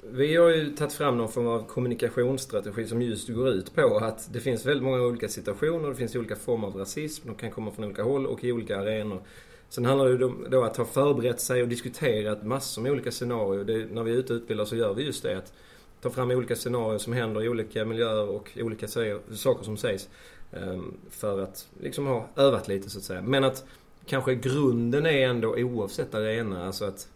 vi 0.03 0.35
har 0.35 0.49
ju 0.49 0.75
tagit 0.75 0.93
fram 0.93 1.17
någon 1.17 1.31
form 1.31 1.47
av 1.47 1.67
kommunikationsstrategi 1.67 2.87
som 2.87 3.01
just 3.01 3.29
går 3.29 3.49
ut 3.49 3.75
på 3.75 3.97
att 3.97 4.33
det 4.33 4.39
finns 4.39 4.65
väldigt 4.65 4.83
många 4.83 5.01
olika 5.01 5.27
situationer, 5.27 5.89
det 5.89 5.95
finns 5.95 6.15
olika 6.15 6.35
former 6.35 6.67
av 6.67 6.75
rasism, 6.75 7.27
de 7.27 7.35
kan 7.35 7.51
komma 7.51 7.71
från 7.71 7.85
olika 7.85 8.03
håll 8.03 8.27
och 8.27 8.43
i 8.43 8.51
olika 8.51 8.79
arenor. 8.79 9.21
Sen 9.69 9.85
handlar 9.85 10.09
det 10.09 10.17
då 10.49 10.57
om 10.57 10.63
att 10.63 10.77
ha 10.77 10.85
förberett 10.85 11.39
sig 11.39 11.61
och 11.61 11.67
diskuterat 11.67 12.43
massor 12.43 12.81
med 12.81 12.91
olika 12.91 13.11
scenarier. 13.11 13.63
Det, 13.63 13.93
när 13.93 14.03
vi 14.03 14.11
är 14.11 14.15
ute 14.15 14.33
och 14.33 14.37
utbildar 14.37 14.65
så 14.65 14.75
gör 14.75 14.93
vi 14.93 15.03
just 15.03 15.23
det. 15.23 15.37
Att 15.37 15.53
ta 16.01 16.09
fram 16.09 16.31
olika 16.31 16.55
scenarier 16.55 16.97
som 16.97 17.13
händer 17.13 17.43
i 17.43 17.49
olika 17.49 17.85
miljöer 17.85 18.29
och 18.29 18.51
olika 18.55 18.87
saker 18.87 19.63
som 19.63 19.77
sägs. 19.77 20.09
Ehm, 20.51 20.97
för 21.09 21.41
att 21.41 21.67
liksom 21.79 22.07
ha 22.07 22.27
övat 22.35 22.67
lite 22.67 22.89
så 22.89 22.97
att 22.97 23.03
säga. 23.03 23.21
Men 23.21 23.43
att 23.43 23.65
kanske 24.05 24.35
grunden 24.35 25.05
är 25.05 25.27
ändå 25.27 25.55
oavsett 25.57 26.15
arena, 26.15 26.65
alltså 26.65 26.85
att, 26.85 27.07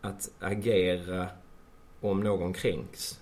att 0.00 0.30
agera 0.40 1.26
om 2.10 2.20
någon 2.20 2.52
kränks. 2.52 3.20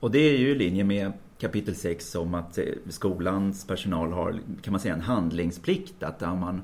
Och 0.00 0.10
det 0.10 0.18
är 0.18 0.38
ju 0.38 0.50
i 0.50 0.54
linje 0.54 0.84
med 0.84 1.12
kapitel 1.38 1.74
6 1.74 2.14
om 2.14 2.34
att 2.34 2.58
eh, 2.58 2.64
skolans 2.88 3.66
personal 3.66 4.12
har, 4.12 4.40
kan 4.62 4.72
man 4.72 4.80
säga, 4.80 4.94
en 4.94 5.00
handlingsplikt. 5.00 6.02
Att 6.02 6.20
man, 6.20 6.62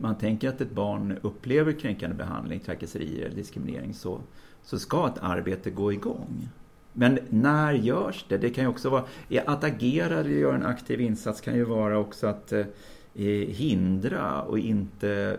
man 0.00 0.18
tänker 0.18 0.48
att 0.48 0.60
ett 0.60 0.70
barn 0.70 1.18
upplever 1.22 1.72
kränkande 1.72 2.16
behandling, 2.16 2.60
trakasserier 2.60 3.26
eller 3.26 3.36
diskriminering 3.36 3.94
så, 3.94 4.20
så 4.62 4.78
ska 4.78 5.06
ett 5.06 5.18
arbete 5.22 5.70
gå 5.70 5.92
igång. 5.92 6.48
Men 6.92 7.18
när 7.28 7.72
görs 7.72 8.24
det? 8.28 8.38
Det 8.38 8.50
kan 8.50 8.64
ju 8.64 8.70
också 8.70 8.90
vara, 8.90 9.04
att 9.46 9.64
agera 9.64 10.18
eller 10.18 10.30
göra 10.30 10.56
en 10.56 10.66
aktiv 10.66 11.00
insats 11.00 11.40
kan 11.40 11.54
ju 11.54 11.64
vara 11.64 11.98
också 11.98 12.26
att 12.26 12.52
eh, 12.52 12.66
eh 13.14 13.48
hindra 13.48 14.42
och 14.42 14.58
inte, 14.58 15.38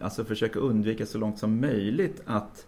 alltså 0.00 0.24
försöka 0.24 0.58
undvika 0.58 1.06
så 1.06 1.18
långt 1.18 1.38
som 1.38 1.60
möjligt 1.60 2.22
att 2.26 2.66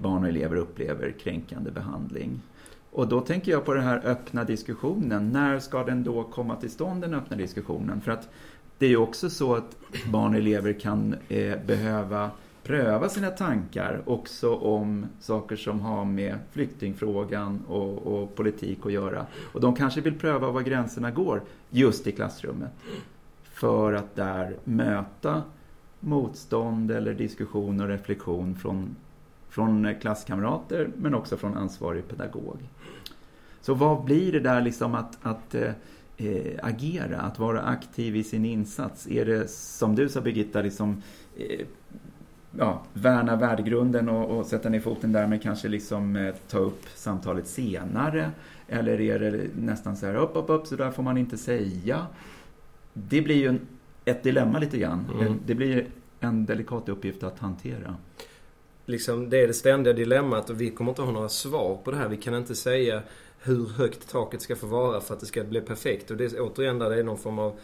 barn 0.00 0.22
och 0.22 0.28
elever 0.28 0.56
upplever 0.56 1.10
kränkande 1.10 1.70
behandling. 1.70 2.40
Och 2.90 3.08
då 3.08 3.20
tänker 3.20 3.52
jag 3.52 3.64
på 3.64 3.74
den 3.74 3.84
här 3.84 4.00
öppna 4.04 4.44
diskussionen. 4.44 5.32
När 5.32 5.58
ska 5.58 5.84
den 5.84 6.04
då 6.04 6.24
komma 6.24 6.56
till 6.56 6.70
stånd, 6.70 7.00
den 7.00 7.14
öppna 7.14 7.36
diskussionen? 7.36 8.00
För 8.00 8.12
att 8.12 8.28
det 8.78 8.86
är 8.86 8.90
ju 8.90 8.96
också 8.96 9.30
så 9.30 9.54
att 9.54 9.76
barn 10.06 10.32
och 10.34 10.40
elever 10.40 10.72
kan 10.72 11.14
eh, 11.28 11.58
behöva 11.66 12.30
pröva 12.62 13.08
sina 13.08 13.30
tankar 13.30 14.02
också 14.06 14.54
om 14.54 15.06
saker 15.20 15.56
som 15.56 15.80
har 15.80 16.04
med 16.04 16.38
flyktingfrågan 16.50 17.62
och, 17.68 17.98
och, 17.98 18.34
politik 18.34 18.78
att 18.86 18.92
göra. 18.92 19.26
Och 19.52 19.60
de 19.60 19.74
kanske 19.74 20.00
vill 20.00 20.18
pröva 20.18 20.50
var 20.50 20.60
gränserna 20.60 21.10
går 21.10 21.42
just 21.70 22.06
i 22.06 22.12
klassrummet. 22.12 22.70
För 23.42 23.92
att 23.92 24.16
där 24.16 24.56
möta 24.64 25.42
motstånd 26.00 26.90
eller 26.90 27.14
diskussion 27.14 27.80
och 27.80 27.88
reflektion 27.88 28.54
från, 28.54 28.96
från 29.52 29.94
klasskamrater 30.00 30.90
men 30.96 31.14
också 31.14 31.36
från 31.36 31.56
ansvarig 31.56 32.08
pedagog. 32.08 32.58
Så 33.60 33.74
vad 33.74 34.04
blir 34.04 34.32
det 34.32 34.40
där 34.40 34.60
liksom 34.60 34.94
att, 34.94 35.18
att 35.22 35.54
eh, 35.54 36.58
agera, 36.62 37.20
att 37.20 37.38
vara 37.38 37.62
aktiv 37.62 38.16
i 38.16 38.24
sin 38.24 38.44
insats? 38.44 39.06
Är 39.06 39.24
det 39.24 39.50
som 39.50 39.94
du 39.94 40.08
sa 40.08 40.20
Birgitta, 40.20 40.62
liksom, 40.62 41.02
eh, 41.36 41.66
ja, 42.58 42.82
värna 42.92 43.36
värdegrunden 43.36 44.08
och, 44.08 44.38
och 44.38 44.46
sätta 44.46 44.68
ner 44.68 44.80
foten 44.80 45.12
där 45.12 45.26
men 45.26 45.38
kanske 45.38 45.68
liksom 45.68 46.16
eh, 46.16 46.34
ta 46.48 46.58
upp 46.58 46.82
samtalet 46.94 47.46
senare? 47.46 48.30
Eller 48.68 49.00
är 49.00 49.18
det 49.18 49.48
nästan 49.56 49.96
så 49.96 50.06
här 50.06 50.14
upp, 50.14 50.30
upp, 50.34 50.50
upp, 50.50 50.66
så 50.66 50.76
där 50.76 50.90
får 50.90 51.02
man 51.02 51.18
inte 51.18 51.38
säga? 51.38 52.06
Det 52.92 53.22
blir 53.22 53.36
ju 53.36 53.48
en, 53.48 53.60
ett 54.04 54.22
dilemma 54.22 54.58
lite 54.58 54.78
grann. 54.78 55.06
Mm. 55.20 55.40
Det 55.46 55.54
blir 55.54 55.86
en 56.20 56.46
delikat 56.46 56.88
uppgift 56.88 57.22
att 57.22 57.38
hantera. 57.38 57.96
Liksom, 58.92 59.30
det 59.30 59.40
är 59.40 59.46
det 59.46 59.54
ständiga 59.54 59.94
dilemmat 59.94 60.50
och 60.50 60.60
vi 60.60 60.70
kommer 60.70 60.90
inte 60.90 61.02
ha 61.02 61.12
några 61.12 61.28
svar 61.28 61.78
på 61.84 61.90
det 61.90 61.96
här. 61.96 62.08
Vi 62.08 62.16
kan 62.16 62.34
inte 62.34 62.54
säga 62.54 63.02
hur 63.42 63.68
högt 63.68 64.10
taket 64.10 64.42
ska 64.42 64.56
få 64.56 64.66
vara 64.66 65.00
för 65.00 65.14
att 65.14 65.20
det 65.20 65.26
ska 65.26 65.44
bli 65.44 65.60
perfekt. 65.60 66.10
Och 66.10 66.16
det 66.16 66.24
är 66.24 66.40
återigen 66.40 66.78
där 66.78 66.90
det 66.90 66.96
är 66.96 67.02
någon 67.02 67.18
form 67.18 67.38
av 67.38 67.58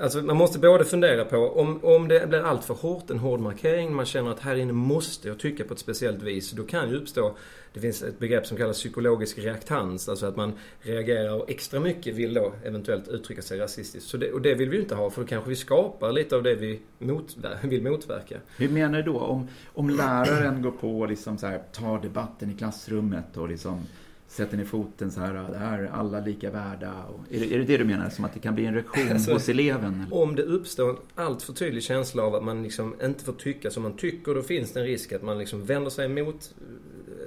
Alltså 0.00 0.22
man 0.22 0.36
måste 0.36 0.58
både 0.58 0.84
fundera 0.84 1.24
på 1.24 1.36
om, 1.36 1.84
om 1.84 2.08
det 2.08 2.28
blir 2.28 2.40
allt 2.40 2.64
för 2.64 2.74
hårt, 2.74 3.10
en 3.10 3.18
hård 3.18 3.40
markering, 3.40 3.94
man 3.94 4.06
känner 4.06 4.30
att 4.30 4.40
här 4.40 4.54
inne 4.54 4.72
måste 4.72 5.28
jag 5.28 5.38
tycka 5.38 5.64
på 5.64 5.74
ett 5.74 5.80
speciellt 5.80 6.22
vis. 6.22 6.50
Då 6.50 6.62
kan 6.62 6.90
ju 6.90 6.96
uppstå, 6.96 7.36
det 7.72 7.80
finns 7.80 8.02
ett 8.02 8.18
begrepp 8.18 8.46
som 8.46 8.56
kallas 8.56 8.76
psykologisk 8.76 9.38
reaktans. 9.38 10.08
Alltså 10.08 10.26
att 10.26 10.36
man 10.36 10.52
reagerar 10.80 11.42
och 11.42 11.50
extra 11.50 11.80
mycket 11.80 12.14
vill 12.14 12.34
då 12.34 12.52
eventuellt 12.64 13.08
uttrycka 13.08 13.42
sig 13.42 13.58
rasistiskt. 13.58 14.10
Så 14.10 14.16
det, 14.16 14.32
och 14.32 14.42
det 14.42 14.54
vill 14.54 14.68
vi 14.68 14.76
ju 14.76 14.82
inte 14.82 14.94
ha 14.94 15.10
för 15.10 15.22
då 15.22 15.28
kanske 15.28 15.50
vi 15.50 15.56
skapar 15.56 16.12
lite 16.12 16.36
av 16.36 16.42
det 16.42 16.54
vi 16.54 16.80
motver 16.98 17.58
vill 17.62 17.82
motverka. 17.82 18.36
Hur 18.56 18.68
menar 18.68 19.02
du 19.02 19.12
då? 19.12 19.18
Om, 19.18 19.48
om 19.74 19.90
läraren 19.90 20.62
går 20.62 20.70
på 20.70 21.00
och 21.00 21.08
liksom 21.08 21.38
så 21.38 21.46
här, 21.46 21.62
tar 21.72 22.02
debatten 22.02 22.50
i 22.50 22.54
klassrummet 22.54 23.36
och 23.36 23.48
liksom 23.48 23.86
sätter 24.28 24.56
ner 24.56 24.64
foten 24.64 25.10
så 25.10 25.20
här, 25.20 25.34
det 25.34 25.58
här 25.58 25.78
är 25.78 25.86
alla 25.86 26.20
lika 26.20 26.50
värda. 26.50 27.04
är, 27.30 27.40
det, 27.40 27.54
är 27.54 27.58
det 27.58 27.64
det 27.64 27.76
du 27.76 27.84
menar, 27.84 28.10
som 28.10 28.24
att 28.24 28.34
det 28.34 28.40
kan 28.40 28.54
bli 28.54 28.66
en 28.66 28.74
reaktion 28.74 29.12
alltså, 29.12 29.32
hos 29.32 29.48
eleven? 29.48 30.02
Eller? 30.06 30.22
Om 30.22 30.36
det 30.36 30.42
uppstår 30.42 30.90
en 30.90 30.96
allt 31.14 31.42
för 31.42 31.52
tydlig 31.52 31.82
känsla 31.82 32.22
av 32.22 32.34
att 32.34 32.44
man 32.44 32.62
liksom 32.62 32.94
inte 33.04 33.24
får 33.24 33.32
tycka 33.32 33.70
som 33.70 33.82
man 33.82 33.96
tycker, 33.96 34.34
då 34.34 34.42
finns 34.42 34.72
det 34.72 34.80
en 34.80 34.86
risk 34.86 35.12
att 35.12 35.22
man 35.22 35.38
liksom 35.38 35.64
vänder 35.64 35.90
sig 35.90 36.06
emot 36.06 36.54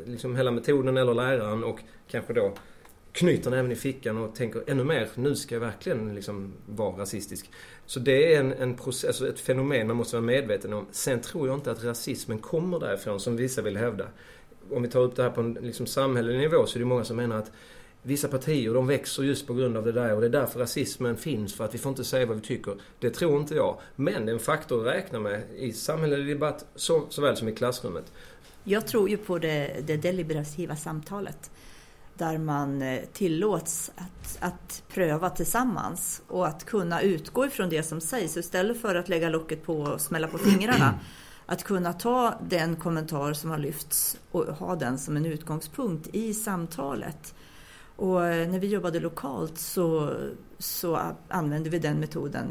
liksom 0.06 0.36
hela 0.36 0.52
metoden 0.52 0.98
eller 0.98 1.14
läraren 1.14 1.64
och 1.64 1.80
kanske 2.08 2.34
då 2.34 2.54
knyter 3.12 3.52
näven 3.52 3.72
i 3.72 3.76
fickan 3.76 4.18
och 4.18 4.36
tänker 4.36 4.64
ännu 4.68 4.84
mer, 4.84 5.08
nu 5.16 5.36
ska 5.36 5.56
jag 5.56 5.60
verkligen 5.60 6.16
liksom 6.16 6.54
vara 6.66 7.02
rasistisk. 7.02 7.52
Så 7.86 8.00
det 8.00 8.34
är 8.34 8.40
en, 8.40 8.54
en 8.54 8.76
process, 8.76 9.06
alltså 9.06 9.30
ett 9.30 9.40
fenomen 9.40 9.88
man 9.88 9.96
måste 9.96 10.16
vara 10.16 10.26
medveten 10.26 10.74
om. 10.74 10.88
Sen 10.92 11.22
tror 11.22 11.48
jag 11.48 11.58
inte 11.58 11.72
att 11.72 11.84
rasismen 11.84 12.40
kommer 12.40 12.80
därifrån, 12.80 13.20
som 13.20 13.36
vissa 13.36 13.62
vill 13.62 13.78
hävda 13.78 14.08
om 14.72 14.82
vi 14.82 14.90
tar 14.90 15.00
upp 15.00 15.16
det 15.16 15.24
här 15.24 15.30
på 15.30 15.42
en 15.42 15.58
liksom, 15.62 15.86
samhällelig 15.86 16.40
nivå 16.40 16.66
så 16.66 16.78
är 16.78 16.80
det 16.80 16.86
många 16.86 17.04
som 17.04 17.18
menar 17.18 17.38
att 17.38 17.52
vissa 18.02 18.28
partier 18.28 18.74
de 18.74 18.88
växer 18.88 19.24
just 19.24 19.48
på 19.48 19.54
grund 19.54 19.78
av 19.78 19.86
det 19.86 19.92
där 19.92 20.14
och 20.14 20.22
det 20.22 20.28
är 20.28 20.32
därför 20.32 20.60
rasismen 20.60 21.18
finns 21.18 21.56
för 21.56 21.66
att 21.66 21.74
vi 21.74 21.78
får 21.78 21.90
inte 21.90 22.04
säga 22.04 22.26
vad 22.26 22.36
vi 22.36 22.42
tycker. 22.42 22.76
Det 23.00 23.10
tror 23.10 23.40
inte 23.40 23.56
jag. 23.56 23.80
Men 23.96 24.26
det 24.26 24.32
är 24.32 24.34
en 24.34 24.40
faktor 24.40 24.88
att 24.88 24.96
räkna 24.96 25.20
med 25.20 25.42
i 25.56 25.74
samhällelig 25.74 26.28
debatt 26.28 26.66
så, 26.76 27.06
såväl 27.10 27.38
som 27.38 27.48
i 27.48 27.52
klassrummet. 27.52 28.14
Jag 28.64 28.88
tror 28.88 29.10
ju 29.10 29.18
på 29.18 29.38
det, 29.38 29.76
det 29.88 29.98
deliberativa 29.98 30.76
samtalet 30.76 31.52
där 32.14 32.38
man 32.38 32.82
eh, 32.82 33.00
tillåts 33.14 33.92
att, 33.96 34.38
att 34.40 34.84
pröva 34.94 35.30
tillsammans 35.30 36.22
och 36.28 36.48
att 36.48 36.66
kunna 36.66 37.02
utgå 37.02 37.46
ifrån 37.46 37.70
det 37.70 37.84
som 37.84 38.02
sägs 38.02 38.38
istället 38.38 38.82
för 38.82 38.96
att 38.96 39.10
lägga 39.10 39.30
locket 39.30 39.64
på 39.64 39.80
och 39.80 40.02
smälla 40.02 40.28
på 40.28 40.38
fingrarna 40.38 41.00
att 41.50 41.64
kunna 41.64 41.94
ta 41.94 42.34
den 42.50 42.76
kommentar 42.76 43.34
som 43.34 43.50
har 43.50 43.58
lyfts 43.58 44.18
och 44.32 44.44
ha 44.44 44.76
den 44.76 44.98
som 44.98 45.18
en 45.18 45.26
utgångspunkt 45.26 46.08
i 46.14 46.34
samtalet. 46.34 47.36
Och 47.96 48.26
eh, 48.26 48.50
när 48.50 48.60
vi 48.60 48.68
jobbade 48.68 49.00
lokalt 49.00 49.58
så, 49.58 50.14
så 50.60 51.00
använde 51.28 51.70
vi 51.70 51.80
den 51.80 52.00
metoden 52.00 52.48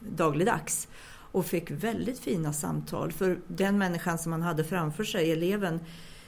dagligdags 0.00 0.88
och 1.10 1.46
fick 1.46 1.70
väldigt 1.70 2.18
fina 2.18 2.52
samtal. 2.52 3.12
För 3.12 3.38
den 3.46 3.78
människan 3.78 4.18
som 4.18 4.30
man 4.30 4.42
hade 4.42 4.64
framför 4.64 5.04
sig, 5.04 5.32
eleven, 5.32 5.80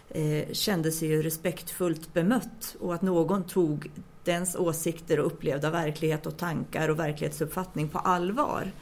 eh, 0.08 0.52
kände 0.52 0.92
sig 0.92 1.08
ju 1.08 1.22
respektfullt 1.22 2.14
bemött 2.14 2.76
och 2.80 2.94
att 2.94 3.02
någon 3.02 3.44
tog 3.44 3.90
dens 4.24 4.56
åsikter 4.56 5.20
och 5.20 5.26
upplevda 5.26 5.70
verklighet 5.70 6.26
och 6.26 6.36
tankar 6.36 6.88
och 6.88 6.98
verklighetsuppfattning 6.98 7.88
på 7.88 7.98
allvar 7.98 8.72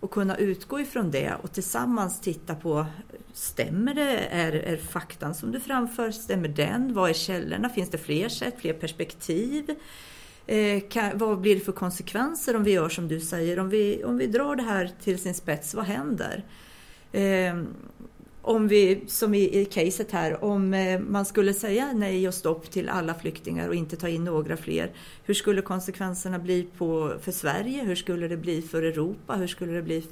och 0.00 0.10
kunna 0.10 0.36
utgå 0.36 0.80
ifrån 0.80 1.10
det 1.10 1.34
och 1.42 1.52
tillsammans 1.52 2.20
titta 2.20 2.54
på 2.54 2.86
Stämmer 3.36 3.94
det? 3.94 4.18
Är, 4.18 4.52
är 4.52 4.76
faktan 4.76 5.34
som 5.34 5.52
du 5.52 5.60
framför, 5.60 6.10
stämmer 6.10 6.48
den? 6.48 6.94
Vad 6.94 7.10
är 7.10 7.14
källorna? 7.14 7.68
Finns 7.68 7.90
det 7.90 7.98
fler 7.98 8.28
sätt, 8.28 8.54
fler 8.58 8.72
perspektiv? 8.72 9.74
Eh, 10.46 10.80
kan, 10.88 11.18
vad 11.18 11.40
blir 11.40 11.54
det 11.54 11.60
för 11.60 11.72
konsekvenser 11.72 12.56
om 12.56 12.64
vi 12.64 12.72
gör 12.72 12.88
som 12.88 13.08
du 13.08 13.20
säger? 13.20 13.58
Om 13.58 13.68
vi, 13.68 14.04
om 14.04 14.18
vi 14.18 14.26
drar 14.26 14.56
det 14.56 14.62
här 14.62 14.90
till 15.02 15.18
sin 15.18 15.34
spets, 15.34 15.74
vad 15.74 15.84
händer? 15.84 16.44
Eh, 17.12 17.54
om 18.46 18.68
vi, 18.68 19.04
som 19.06 19.34
i, 19.34 19.60
i 19.60 19.64
caset 19.64 20.12
här, 20.12 20.44
om 20.44 20.74
eh, 20.74 21.00
man 21.00 21.24
skulle 21.24 21.54
säga 21.54 21.92
nej 21.92 22.28
och 22.28 22.34
stopp 22.34 22.70
till 22.70 22.88
alla 22.88 23.14
flyktingar 23.14 23.68
och 23.68 23.74
inte 23.74 23.96
ta 23.96 24.08
in 24.08 24.24
några 24.24 24.56
fler, 24.56 24.90
hur 25.24 25.34
skulle 25.34 25.62
konsekvenserna 25.62 26.38
bli 26.38 26.66
på, 26.78 27.12
för 27.20 27.32
Sverige? 27.32 27.84
Hur 27.84 27.94
skulle 27.94 28.28
det 28.28 28.36
bli 28.36 28.62
för 28.62 28.82
Europa? 28.82 29.34
Hur 29.34 29.46
skulle 29.46 29.72
det 29.72 29.82
bli 29.82 30.04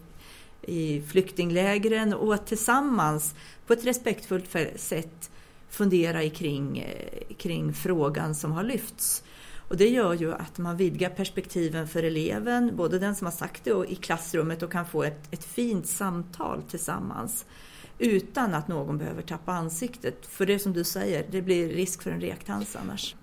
i 0.63 1.03
flyktinglägren? 1.03 2.15
Och 2.15 2.35
att 2.35 2.47
tillsammans 2.47 3.35
på 3.67 3.73
ett 3.73 3.87
respektfullt 3.87 4.57
sätt 4.77 5.31
fundera 5.71 6.31
kring, 6.31 6.79
eh, 6.79 7.35
kring 7.37 7.75
frågan 7.75 8.35
som 8.35 8.53
har 8.53 8.63
lyfts. 8.65 9.23
Och 9.69 9.77
det 9.77 9.89
gör 9.89 10.15
ju 10.15 10.33
att 10.33 10.59
man 10.59 10.77
vidgar 10.77 11.11
perspektiven 11.11 11.89
för 11.89 12.03
eleven, 12.03 12.77
både 12.77 12.99
den 12.99 13.17
som 13.17 13.25
har 13.25 13.33
sagt 13.33 13.65
det 13.65 13.73
och 13.73 13.87
i 13.87 13.95
klassrummet 13.95 14.63
och 14.63 14.73
kan 14.73 14.87
få 14.87 15.03
ett, 15.03 15.29
ett 15.31 15.45
fint 15.45 15.87
samtal 15.87 16.63
tillsammans 16.63 17.45
utan 17.99 18.55
att 18.55 18.69
någon 18.69 18.99
behöver 18.99 19.23
tappa 19.23 19.53
ansiktet. 19.53 20.27
För 20.27 20.47
det 20.47 20.59
som 20.59 20.73
du 20.73 20.85
säger, 20.85 21.27
det 21.31 21.43
blir 21.43 21.69
risk 21.69 22.03
för 22.03 22.11
en 22.11 22.21
reaktans 22.21 22.77
annars. 22.77 23.17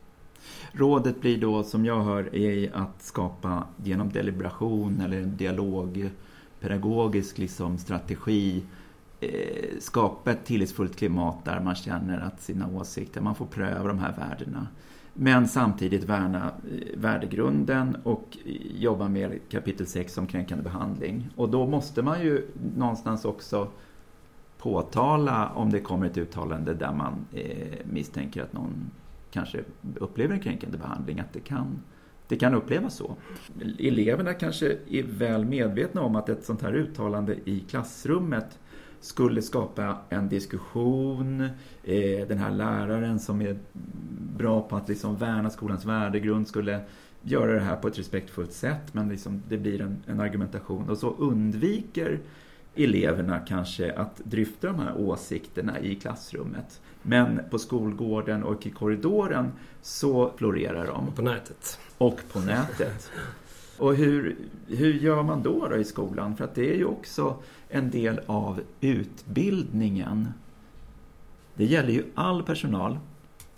Rådet 0.72 1.22
blir 1.22 1.38
då, 1.38 1.64
som 1.64 1.86
jag 1.86 2.04
hör, 2.04 2.36
är 2.36 2.76
att 2.76 3.02
skapa 3.02 3.64
genom 3.84 4.10
deliberation 4.10 5.02
eller 5.02 5.18
en 5.18 5.38
dialog, 5.38 6.10
pedagogisk 6.60 7.38
liksom, 7.38 7.78
strategi, 7.78 8.64
eh, 9.20 9.30
skapa 9.80 10.32
ett 10.32 10.46
tillitsfullt 10.46 10.96
klimat 10.96 11.46
där 11.46 11.60
man 11.60 11.76
känner 11.76 12.20
att 12.20 12.42
sina 12.42 12.68
åsikter, 12.68 13.22
man 13.22 13.36
får 13.36 13.46
pröva 13.46 13.88
de 13.88 14.00
här 14.00 14.16
värdena. 14.18 14.68
Men 15.14 15.48
samtidigt 15.48 16.04
värna 16.04 16.46
eh, 16.46 17.00
värdegrunden 17.00 17.98
och 18.04 18.38
jobba 18.76 19.08
med 19.08 19.40
kapitel 19.50 19.88
6 19.88 20.18
om 20.18 20.28
kränkande 20.28 20.64
behandling. 20.64 21.30
Och 21.36 21.50
då 21.50 21.68
måste 21.68 22.02
man 22.02 22.22
ju 22.22 22.48
någonstans 22.76 23.26
också 23.26 23.68
påtala 24.62 25.52
om 25.56 25.72
det 25.72 25.80
kommer 25.80 26.06
ett 26.06 26.18
uttalande 26.18 26.74
där 26.74 26.94
man 26.94 27.26
eh, 27.34 27.78
misstänker 27.84 28.44
att 28.44 28.54
någon 28.54 28.92
kanske 29.32 29.64
upplever 29.96 30.34
en 30.34 30.40
kränkande 30.40 30.78
behandling, 30.78 31.20
att 31.20 31.34
det 31.34 31.40
kan, 31.40 31.82
det 32.28 32.36
kan 32.36 32.56
upplevas 32.56 32.96
så. 32.96 33.16
Eleverna 33.80 34.34
kanske 34.34 34.78
är 34.90 35.04
väl 35.04 35.46
medvetna 35.46 36.02
om 36.02 36.16
att 36.16 36.30
ett 36.30 36.46
sånt 36.46 36.62
här 36.62 36.74
uttalande 36.74 37.36
i 37.46 37.60
klassrummet 37.60 38.60
skulle 39.00 39.42
skapa 39.42 39.98
en 40.10 40.30
diskussion. 40.30 41.42
Eh, 41.84 42.28
den 42.28 42.38
här 42.38 42.52
läraren 42.52 43.20
som 43.20 43.42
är 43.42 43.58
bra 44.38 44.62
på 44.62 44.76
att 44.76 44.90
liksom 44.90 45.16
värna 45.16 45.50
skolans 45.50 45.86
värdegrund 45.86 46.48
skulle 46.48 46.80
göra 47.22 47.54
det 47.54 47.60
här 47.60 47.76
på 47.76 47.88
ett 47.88 48.00
respektfullt 48.00 48.54
sätt 48.54 48.94
men 48.94 49.10
liksom 49.10 49.42
det 49.50 49.58
blir 49.58 49.82
en, 49.82 50.04
en 50.08 50.20
argumentation 50.20 50.90
och 50.90 50.98
så 50.98 51.10
undviker 51.10 52.20
eleverna 52.76 53.40
kanske 53.40 53.94
att 53.94 54.18
dryfta 54.18 54.68
de 54.68 54.80
här 54.80 54.98
åsikterna 54.98 55.80
i 55.80 55.96
klassrummet. 55.96 56.82
Men 57.02 57.42
på 57.50 57.60
skolgården 57.60 58.44
och 58.44 58.66
i 58.66 58.70
korridoren 58.70 59.52
så 59.82 60.32
florerar 60.38 60.88
de. 60.88 61.08
Och 61.08 61.16
på 61.16 61.22
nätet. 61.22 61.80
Och 61.98 62.20
på 62.34 62.40
nätet. 62.40 63.12
Och 63.78 63.96
hur, 63.96 64.36
hur 64.68 64.94
gör 64.94 65.24
man 65.24 65.44
då, 65.44 65.68
då 65.68 65.78
i 65.78 65.84
skolan? 65.84 66.36
För 66.36 66.44
att 66.44 66.56
det 66.56 66.74
är 66.74 66.78
ju 66.78 66.86
också 66.86 67.36
en 67.70 67.90
del 67.90 68.20
av 68.26 68.62
utbildningen. 68.82 70.28
Det 71.56 71.66
gäller 71.66 71.94
ju 71.94 72.04
all 72.16 72.44
personal, 72.44 73.00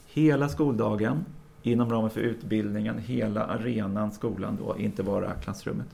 hela 0.07 0.49
skoldagen, 0.49 1.25
inom 1.61 1.89
ramen 1.89 2.09
för 2.09 2.21
utbildningen, 2.21 2.99
hela 2.99 3.45
arenan, 3.45 4.11
skolan 4.11 4.57
då, 4.61 4.77
inte 4.77 5.03
bara 5.03 5.33
klassrummet. 5.33 5.87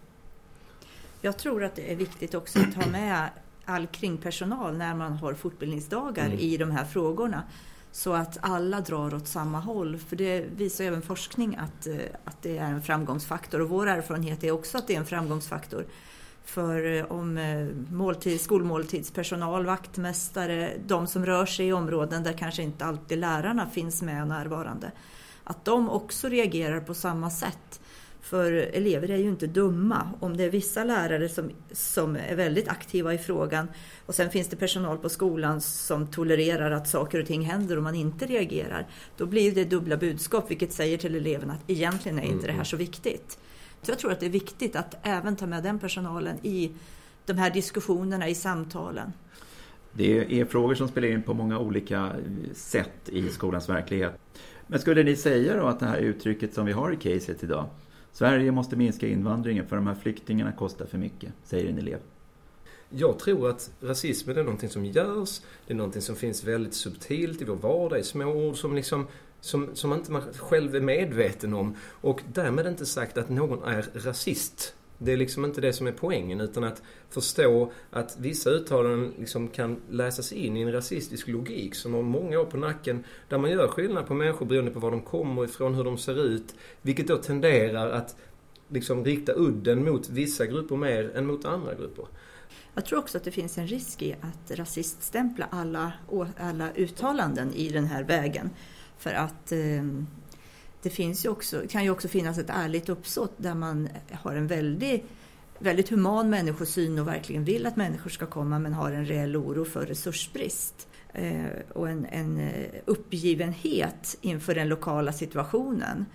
Jag 1.22 1.38
tror 1.38 1.64
att 1.64 1.76
det 1.76 1.92
är 1.92 1.96
viktigt 1.96 2.34
också 2.34 2.60
att 2.60 2.74
ha 2.74 2.92
med 2.92 3.30
all 3.66 3.88
kringpersonal 3.88 4.78
när 4.78 4.96
man 4.96 5.14
har 5.14 5.34
fortbildningsdagar 5.34 6.26
mm. 6.26 6.40
i 6.40 6.58
de 6.58 6.72
här 6.72 6.86
frågorna. 6.86 7.44
Så 7.92 8.14
att 8.14 8.38
alla 8.42 8.82
drar 8.82 9.14
åt 9.14 9.28
samma 9.28 9.60
håll. 9.60 9.98
För 9.98 10.16
det 10.16 10.46
visar 10.56 10.84
även 10.84 11.02
forskning 11.02 11.56
att, 11.56 11.88
eh, 11.88 11.96
att 12.24 12.42
det 12.42 12.58
är 12.58 12.66
en 12.66 12.82
framgångsfaktor. 12.82 13.62
Och 13.62 13.70
vår 13.70 13.88
erfarenhet 13.88 14.44
är 14.44 14.52
också 14.52 14.78
att 14.78 14.88
det 14.88 14.96
är 14.96 15.00
en 15.00 15.06
framgångsfaktor. 15.06 15.86
För 16.46 16.98
eh, 16.98 17.06
om 17.06 17.38
eh, 17.38 17.67
måltid, 17.91 18.41
skolmåltidspersonal, 18.41 19.65
vaktmästare, 19.65 20.74
de 20.88 21.08
som 21.08 21.26
rör 21.26 21.46
sig 21.46 21.67
i 21.67 21.74
områden 21.74 22.24
där 22.24 22.34
kanske 22.34 22.63
inte 22.63 22.86
alltid 22.86 23.17
lärarna 23.17 23.70
finns 23.70 24.02
med 24.02 24.28
närvarande. 24.28 24.91
Att 25.43 25.65
de 25.65 25.89
också 25.89 26.28
reagerar 26.28 26.80
på 26.80 26.93
samma 26.93 27.30
sätt 27.30 27.80
för 28.30 28.52
elever 28.52 29.12
är 29.12 29.18
ju 29.18 29.30
inte 29.30 29.48
dumma. 29.48 30.10
Om 30.20 30.38
det 30.38 30.44
är 30.44 30.50
vissa 30.50 30.84
lärare 30.84 31.30
som, 31.30 31.52
som 31.72 32.15
är 32.15 32.36
väldigt 32.36 32.68
aktiva 32.68 33.13
i 33.13 33.18
frågan 33.18 33.68
och 34.06 34.15
sen 34.15 34.30
finns 34.30 34.48
det 34.48 34.56
personal 34.56 34.98
på 34.98 35.10
skolan 35.10 35.62
som 35.62 36.08
tolererar 36.08 36.72
att 36.72 36.88
saker 36.88 37.20
och 37.20 37.28
ting 37.28 37.42
händer 37.42 37.78
och 37.78 37.84
man 37.84 37.96
inte 37.96 38.26
reagerar. 38.26 38.88
Då 39.18 39.26
blir 39.26 39.52
det 39.52 39.65
dubbla 39.65 39.98
budskap 39.98 40.52
vilket 40.52 40.74
säger 40.74 40.98
till 40.98 41.15
eleverna 41.15 41.54
att 41.54 41.70
egentligen 41.70 42.20
är 42.20 42.24
inte 42.24 42.48
det 42.48 42.54
här 42.54 42.63
så 42.63 42.78
viktigt. 42.78 43.39
Så 43.82 43.92
jag 43.92 44.00
tror 44.00 44.12
att 44.12 44.20
det 44.20 44.26
är 44.26 44.30
viktigt 44.30 44.76
att 44.76 44.96
även 45.04 45.36
ta 45.36 45.46
med 45.46 45.63
den 45.63 45.80
personalen 45.80 46.38
i 46.44 46.72
de 47.26 47.34
här 47.34 47.50
diskussionerna, 47.50 48.28
i 48.28 48.36
samtalen. 48.36 49.13
Det 49.94 50.39
är 50.39 50.46
frågor 50.46 50.76
som 50.76 50.88
spelar 50.88 51.08
in 51.08 51.24
på 51.24 51.34
många 51.34 51.60
olika 51.60 52.12
sätt 52.54 53.10
i 53.10 53.30
skolans 53.30 53.70
verklighet. 53.70 54.20
Men 54.68 54.80
skulle 54.80 55.04
ni 55.04 55.15
säga 55.15 55.58
då 55.58 55.65
att 55.65 55.80
det 55.80 55.86
här 55.86 55.98
uttrycket 55.98 56.54
som 56.54 56.65
vi 56.65 56.72
har 56.72 56.94
i 56.94 56.96
caset 56.96 57.44
idag, 57.44 57.65
Sverige 58.12 58.52
måste 58.52 58.76
minska 58.76 59.08
invandringen 59.08 59.67
för 59.67 59.76
de 59.76 59.88
här 59.88 59.95
flyktingarna 59.95 60.52
kostar 60.52 60.86
för 60.86 60.98
mycket, 60.98 61.34
säger 61.43 61.69
en 61.69 61.78
elev. 61.78 62.00
Jag 62.89 63.19
tror 63.19 63.50
att 63.50 63.72
rasismen 63.82 64.38
är 64.38 64.43
någonting 64.43 64.69
som 64.69 64.86
görs, 64.86 65.41
det 65.67 65.74
är 65.74 65.78
någonting 65.78 66.02
som 66.02 66.15
finns 66.15 66.43
väldigt 66.43 66.74
subtilt 66.74 67.41
i 67.41 67.45
vår 67.45 67.56
vardag, 67.56 68.00
i 68.00 68.04
små 68.04 68.26
ord 68.26 68.58
som 68.58 68.76
liksom 68.76 69.08
som, 69.41 69.69
som 69.74 69.93
inte 69.93 70.22
själv 70.38 70.76
är 70.76 70.82
medveten 70.82 71.54
om. 71.54 71.76
Och 71.86 72.22
därmed 72.34 72.67
inte 72.67 72.86
sagt 72.86 73.17
att 73.17 73.30
någon 73.30 73.63
är 73.63 73.89
rasist. 73.93 74.76
Det 75.02 75.12
är 75.12 75.18
liksom 75.18 75.46
inte 75.46 75.62
det 75.62 75.74
som 75.74 75.88
är 75.88 75.92
poängen 75.92 76.42
utan 76.42 76.64
att 76.64 76.82
förstå 77.10 77.72
att 77.90 78.18
vissa 78.20 78.50
uttalanden 78.50 79.14
liksom 79.20 79.48
kan 79.48 79.82
läsas 79.90 80.32
in 80.32 80.58
i 80.58 80.62
en 80.62 80.72
rasistisk 80.72 81.28
logik 81.28 81.76
som 81.76 81.94
har 81.94 82.02
många 82.02 82.40
år 82.40 82.46
på 82.46 82.58
nacken. 82.58 83.04
Där 83.28 83.38
man 83.38 83.52
gör 83.52 83.68
skillnad 83.68 84.08
på 84.08 84.14
människor 84.14 84.46
beroende 84.46 84.72
på 84.72 84.80
var 84.80 84.92
de 84.92 85.02
kommer 85.02 85.46
ifrån, 85.46 85.76
hur 85.76 85.84
de 85.84 85.98
ser 85.98 86.26
ut. 86.26 86.56
Vilket 86.82 87.08
då 87.08 87.18
tenderar 87.18 87.92
att 87.92 88.16
liksom 88.68 89.06
rikta 89.06 89.34
udden 89.36 89.84
mot 89.84 90.10
vissa 90.10 90.46
grupper 90.46 90.76
mer 90.76 91.18
än 91.18 91.26
mot 91.26 91.46
andra 91.46 91.76
grupper. 91.76 92.06
Jag 92.74 92.86
tror 92.86 93.00
också 93.00 93.18
att 93.18 93.24
det 93.24 93.32
finns 93.32 93.58
en 93.58 93.68
risk 93.68 94.02
i 94.02 94.16
att 94.22 94.52
rasiststämpla 94.52 95.48
alla, 95.52 95.94
alla 96.38 96.74
uttalanden 96.76 97.54
i 97.54 97.70
den 97.70 97.86
här 97.86 98.04
vägen. 98.04 98.50
För 98.98 99.14
att 99.14 99.52
eh, 99.52 99.58
det 100.82 100.89
finns 100.89 101.26
ju 101.26 101.30
också, 101.30 101.62
kan 101.70 101.84
ju 101.84 101.89
också 101.89 102.08
finnas 102.08 102.38
ett 102.38 102.50
ärligt 102.50 102.89
uppsåt 102.89 103.34
där 103.38 103.56
man 103.56 103.89
har 104.12 104.36
en 104.36 104.48
väldigt, 104.48 105.06
väldigt 105.60 105.89
human 105.89 106.30
människosyn 106.30 107.00
och 107.00 107.08
verkligen 107.08 107.44
vill 107.44 107.65
att 107.65 107.76
människor 107.76 108.10
ska 108.10 108.26
komma 108.26 108.60
men 108.60 108.74
har 108.74 108.92
en 108.92 109.06
reell 109.06 109.38
oro 109.38 109.65
för 109.65 109.86
resursbrist 109.86 110.88
eh, 111.13 111.46
och 111.74 111.89
en, 111.89 112.06
en 112.06 112.39
eh, 112.39 112.82
uppgivenhet 112.86 114.18
inför 114.22 114.56
den 114.56 114.68
lokala 114.68 115.13
situationen. 115.13 116.06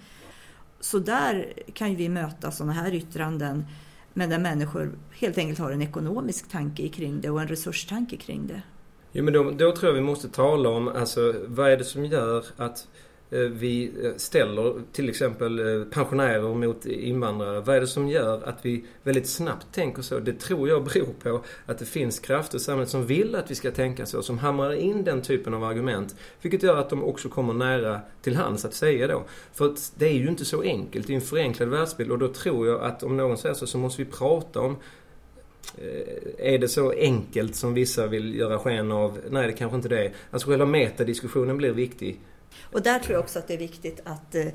Så 0.80 0.98
där 0.98 1.52
kan 1.72 1.90
ju 1.90 1.96
vi 1.96 2.08
möta 2.08 2.50
sådana 2.50 2.72
här 2.72 2.94
yttranden 2.94 3.64
men 4.12 4.30
där 4.30 4.38
människor 4.38 4.92
helt 5.12 5.38
enkelt 5.38 5.58
har 5.58 5.70
en 5.70 5.82
ekonomisk 5.82 6.48
tanke 6.48 6.88
kring 6.88 7.20
det 7.20 7.30
och 7.30 7.40
en 7.40 7.48
resurstanke 7.48 8.16
kring 8.16 8.46
det. 8.46 8.62
Jo 9.12 9.24
men 9.24 9.32
då, 9.32 9.50
då 9.50 9.76
tror 9.76 9.90
jag 9.90 9.94
vi 9.94 10.00
måste 10.00 10.28
tala 10.28 10.68
om, 10.68 10.88
alltså 10.88 11.34
vad 11.46 11.70
är 11.70 11.76
det 11.76 11.84
som 11.84 12.04
gör 12.04 12.44
att 12.56 12.88
Eh, 13.34 13.40
vi 13.40 13.90
eh, 14.02 14.12
ställer 14.16 14.74
till 14.92 15.08
exempel 15.08 15.58
eh, 15.58 15.84
pensionärer 15.84 16.54
mot 16.54 16.86
invandrare. 16.86 17.60
Vad 17.60 17.76
är 17.76 17.80
det 17.80 17.86
som 17.86 18.08
gör 18.08 18.42
att 18.48 18.58
vi 18.62 18.84
väldigt 19.02 19.26
snabbt 19.26 19.66
tänker 19.72 20.02
så? 20.02 20.18
Det 20.18 20.32
tror 20.32 20.68
jag 20.68 20.84
beror 20.84 21.12
på 21.22 21.44
att 21.66 21.78
det 21.78 21.84
finns 21.84 22.18
krafter 22.18 22.56
i 22.56 22.60
samhället 22.60 22.90
som 22.90 23.06
vill 23.06 23.34
att 23.34 23.50
vi 23.50 23.54
ska 23.54 23.70
tänka 23.70 24.06
så, 24.06 24.22
som 24.22 24.38
hamrar 24.38 24.72
in 24.72 25.04
den 25.04 25.22
typen 25.22 25.54
av 25.54 25.64
argument. 25.64 26.16
Vilket 26.42 26.62
gör 26.62 26.76
att 26.76 26.90
de 26.90 27.04
också 27.04 27.28
kommer 27.28 27.52
nära 27.52 28.00
till 28.22 28.36
hands 28.36 28.64
att 28.64 28.74
säga 28.74 29.06
då. 29.06 29.24
För 29.52 29.74
det 29.94 30.06
är 30.06 30.12
ju 30.12 30.28
inte 30.28 30.44
så 30.44 30.62
enkelt, 30.62 31.06
det 31.06 31.12
är 31.12 31.14
en 31.14 31.20
förenklad 31.20 31.68
världsbild 31.68 32.12
och 32.12 32.18
då 32.18 32.28
tror 32.28 32.66
jag 32.66 32.82
att 32.82 33.02
om 33.02 33.16
någon 33.16 33.38
säger 33.38 33.54
så, 33.54 33.66
så 33.66 33.78
måste 33.78 34.04
vi 34.04 34.10
prata 34.10 34.60
om 34.60 34.76
är 36.38 36.58
det 36.58 36.68
så 36.68 36.90
enkelt 36.90 37.54
som 37.54 37.74
vissa 37.74 38.06
vill 38.06 38.34
göra 38.34 38.58
sken 38.58 38.92
av? 38.92 39.18
Nej, 39.30 39.46
det 39.46 39.52
kanske 39.52 39.76
inte 39.76 39.88
det 39.88 40.04
är. 40.04 40.12
Alltså 40.30 40.48
själva 40.48 40.66
metadiskussionen 40.66 41.56
blir 41.56 41.72
viktig. 41.72 42.20
Och 42.62 42.82
där 42.82 42.98
tror 42.98 43.14
jag 43.14 43.24
också 43.24 43.38
att 43.38 43.48
det 43.48 43.54
är 43.54 43.58
viktigt 43.58 44.00
att 44.04 44.34
eh, 44.34 44.46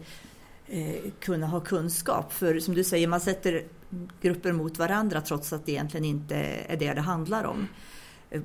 eh, 0.68 0.96
kunna 1.20 1.48
ha 1.48 1.60
kunskap. 1.60 2.34
För 2.34 2.60
som 2.60 2.74
du 2.74 2.84
säger, 2.84 3.08
man 3.08 3.22
sätter 3.22 3.64
grupper 4.22 4.52
mot 4.52 4.78
varandra 4.78 5.22
trots 5.22 5.54
att 5.54 5.66
det 5.66 5.72
egentligen 5.72 6.06
inte 6.06 6.36
är 6.68 6.78
det 6.78 6.94
det 6.94 7.02
handlar 7.02 7.44
om. 7.44 7.68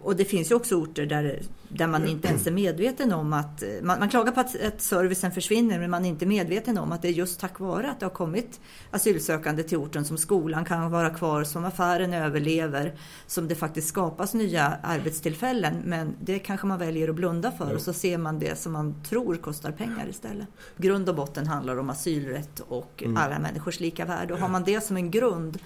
Och 0.02 0.16
det 0.16 0.24
finns 0.24 0.50
ju 0.50 0.54
också 0.54 0.74
orter 0.74 1.06
där, 1.06 1.42
där 1.68 1.86
man 1.86 2.08
inte 2.08 2.28
ens 2.28 2.46
är 2.46 2.50
medveten 2.50 3.12
om 3.12 3.32
att... 3.32 3.62
Man, 3.82 3.98
man 3.98 4.08
klagar 4.08 4.32
på 4.32 4.40
att, 4.40 4.62
att, 4.62 4.80
servicen 4.80 5.32
försvinner 5.32 5.78
men 5.78 5.90
man 5.90 6.04
är 6.04 6.08
inte 6.08 6.26
medveten 6.26 6.78
om 6.78 6.92
att 6.92 7.02
det 7.02 7.08
är 7.08 7.12
just 7.12 7.40
tack 7.40 7.60
vare 7.60 7.90
att 7.90 8.00
det 8.00 8.06
har 8.06 8.10
kommit 8.10 8.60
asylsökande 8.90 9.62
till 9.62 9.78
orten 9.78 10.04
som 10.04 10.18
skolan 10.18 10.64
kan 10.64 10.90
vara 10.90 11.10
kvar, 11.10 11.44
som 11.44 11.64
affären 11.64 12.14
överlever, 12.14 12.94
som 13.26 13.48
det 13.48 13.54
faktiskt 13.54 13.88
skapas 13.88 14.34
nya 14.34 14.78
arbetstillfällen. 14.82 15.82
Men 15.84 16.16
det 16.20 16.38
kanske 16.38 16.66
man 16.66 16.78
väljer 16.78 17.08
att 17.08 17.14
blunda 17.14 17.52
för 17.52 17.74
och 17.74 17.82
så 17.82 17.92
ser 17.92 18.18
man 18.18 18.38
det 18.38 18.58
som 18.58 18.72
man 18.72 19.02
tror 19.02 19.36
kostar 19.36 19.72
pengar 19.72 20.08
istället. 20.08 20.48
Grund 20.76 21.08
och 21.08 21.14
botten 21.14 21.46
handlar 21.46 21.78
om 21.78 21.90
asylrätt 21.90 22.60
och 22.68 23.02
mm. 23.02 23.16
alla 23.16 23.38
människors 23.38 23.80
lika 23.80 24.04
värde. 24.04 24.34
Och 24.34 24.40
har 24.40 24.48
man 24.48 24.64
det 24.64 24.80
som 24.80 24.96
en 24.96 25.10
grund 25.10 25.58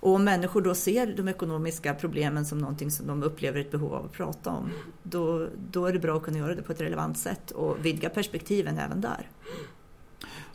och 0.00 0.14
om 0.14 0.24
människor 0.24 0.60
då 0.60 0.74
ser 0.74 1.06
de 1.16 1.28
ekonomiska 1.28 1.94
problemen 1.94 2.44
som 2.44 2.58
någonting 2.58 2.90
som 2.90 3.06
de 3.06 3.22
upplever 3.22 3.60
ett 3.60 3.70
behov 3.70 3.94
av 3.94 4.04
att 4.04 4.12
prata 4.12 4.50
om, 4.50 4.70
då, 5.02 5.46
då 5.70 5.86
är 5.86 5.92
det 5.92 5.98
bra 5.98 6.16
att 6.16 6.22
kunna 6.22 6.38
göra 6.38 6.54
det 6.54 6.62
på 6.62 6.72
ett 6.72 6.80
relevant 6.80 7.18
sätt 7.18 7.50
och 7.50 7.84
vidga 7.84 8.08
perspektiven 8.08 8.78
även 8.78 9.00
där. 9.00 9.28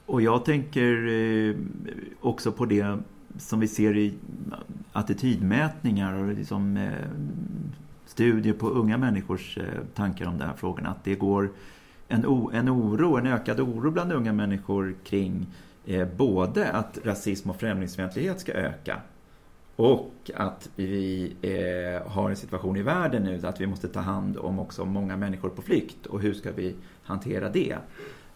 Och 0.05 0.21
jag 0.21 0.45
tänker 0.45 1.07
eh, 1.07 1.55
också 2.21 2.51
på 2.51 2.65
det 2.65 2.97
som 3.37 3.59
vi 3.59 3.67
ser 3.67 3.97
i 3.97 4.13
attitydmätningar 4.91 6.13
och 6.13 6.33
liksom, 6.33 6.77
eh, 6.77 6.91
studier 8.05 8.53
på 8.53 8.69
unga 8.69 8.97
människors 8.97 9.57
eh, 9.57 9.63
tankar 9.93 10.25
om 10.25 10.37
de 10.37 10.45
här 10.45 10.55
frågorna. 10.55 10.89
Att 10.89 11.03
det 11.03 11.15
går 11.15 11.49
en, 12.07 12.25
en 12.53 12.69
oro, 12.69 13.17
en 13.17 13.27
ökad 13.27 13.59
oro 13.59 13.91
bland 13.91 14.11
unga 14.13 14.33
människor 14.33 14.95
kring 15.03 15.47
både 16.17 16.71
att 16.71 16.99
rasism 17.03 17.49
och 17.49 17.59
främlingsfientlighet 17.59 18.39
ska 18.39 18.51
öka 18.51 18.99
och 19.75 20.31
att 20.35 20.69
vi 20.75 21.33
eh, 21.41 22.11
har 22.11 22.29
en 22.29 22.35
situation 22.35 22.77
i 22.77 22.81
världen 22.81 23.23
nu 23.23 23.47
att 23.47 23.61
vi 23.61 23.67
måste 23.67 23.87
ta 23.87 23.99
hand 23.99 24.37
om 24.37 24.59
också 24.59 24.85
många 24.85 25.17
människor 25.17 25.49
på 25.49 25.61
flykt. 25.61 26.05
Och 26.05 26.21
hur 26.21 26.33
ska 26.33 26.51
vi 26.51 26.75
hantera 27.03 27.49
det? 27.49 27.77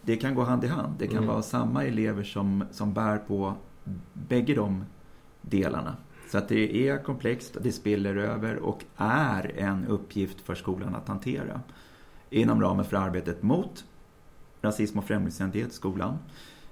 Det 0.02 0.16
kan 0.16 0.34
gå 0.34 0.42
hand 0.42 0.64
i 0.64 0.66
hand. 0.66 0.94
Det 0.98 1.06
kan 1.06 1.16
mm. 1.16 1.28
vara 1.28 1.42
samma 1.42 1.84
elever 1.84 2.22
som, 2.22 2.64
som 2.70 2.94
bär 2.94 3.18
på 3.18 3.54
bägge 4.12 4.54
de 4.54 4.84
delarna. 5.42 5.96
Så 6.30 6.38
att 6.38 6.48
det 6.48 6.88
är 6.88 7.02
komplext, 7.02 7.56
det 7.60 7.72
spiller 7.72 8.16
över 8.16 8.56
och 8.56 8.84
är 8.96 9.52
en 9.58 9.86
uppgift 9.86 10.40
för 10.40 10.54
skolan 10.54 10.94
att 10.94 11.08
hantera. 11.08 11.60
Inom 12.30 12.60
ramen 12.60 12.84
för 12.84 12.96
arbetet 12.96 13.42
mot 13.42 13.84
rasism 14.62 14.98
och 14.98 15.04
främlingsfientlighet 15.04 15.70
i 15.70 15.74
skolan. 15.74 16.18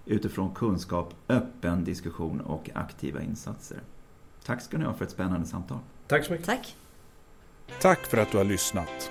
Utifrån 0.05 0.55
kunskap, 0.55 1.15
öppen 1.29 1.85
diskussion 1.85 2.41
och 2.41 2.71
aktiva 2.75 3.23
insatser. 3.23 3.81
Tack 4.47 4.61
ska 4.61 4.79
ni 4.79 4.85
ha 4.85 4.95
för 4.95 5.05
ett 5.05 5.11
spännande 5.11 5.47
samtal. 5.47 5.79
Tack 6.07 6.25
så 6.25 6.33
mycket. 6.33 6.47
Tack. 6.47 6.77
Tack 7.81 8.07
för 8.07 8.19
att 8.19 8.31
du 8.33 8.37
har 8.37 8.45
lyssnat. 8.45 9.11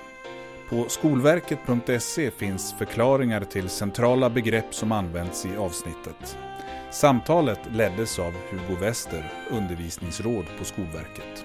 På 0.68 0.88
skolverket.se 0.88 2.30
finns 2.30 2.74
förklaringar 2.78 3.44
till 3.44 3.68
centrala 3.68 4.30
begrepp 4.30 4.74
som 4.74 4.92
används 4.92 5.46
i 5.46 5.56
avsnittet. 5.56 6.38
Samtalet 6.90 7.60
leddes 7.72 8.18
av 8.18 8.32
Hugo 8.32 8.80
Wester, 8.80 9.32
undervisningsråd 9.50 10.44
på 10.58 10.64
Skolverket. 10.64 11.44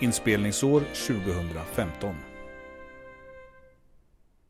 Inspelningsår 0.00 0.80
2015. 0.80 2.14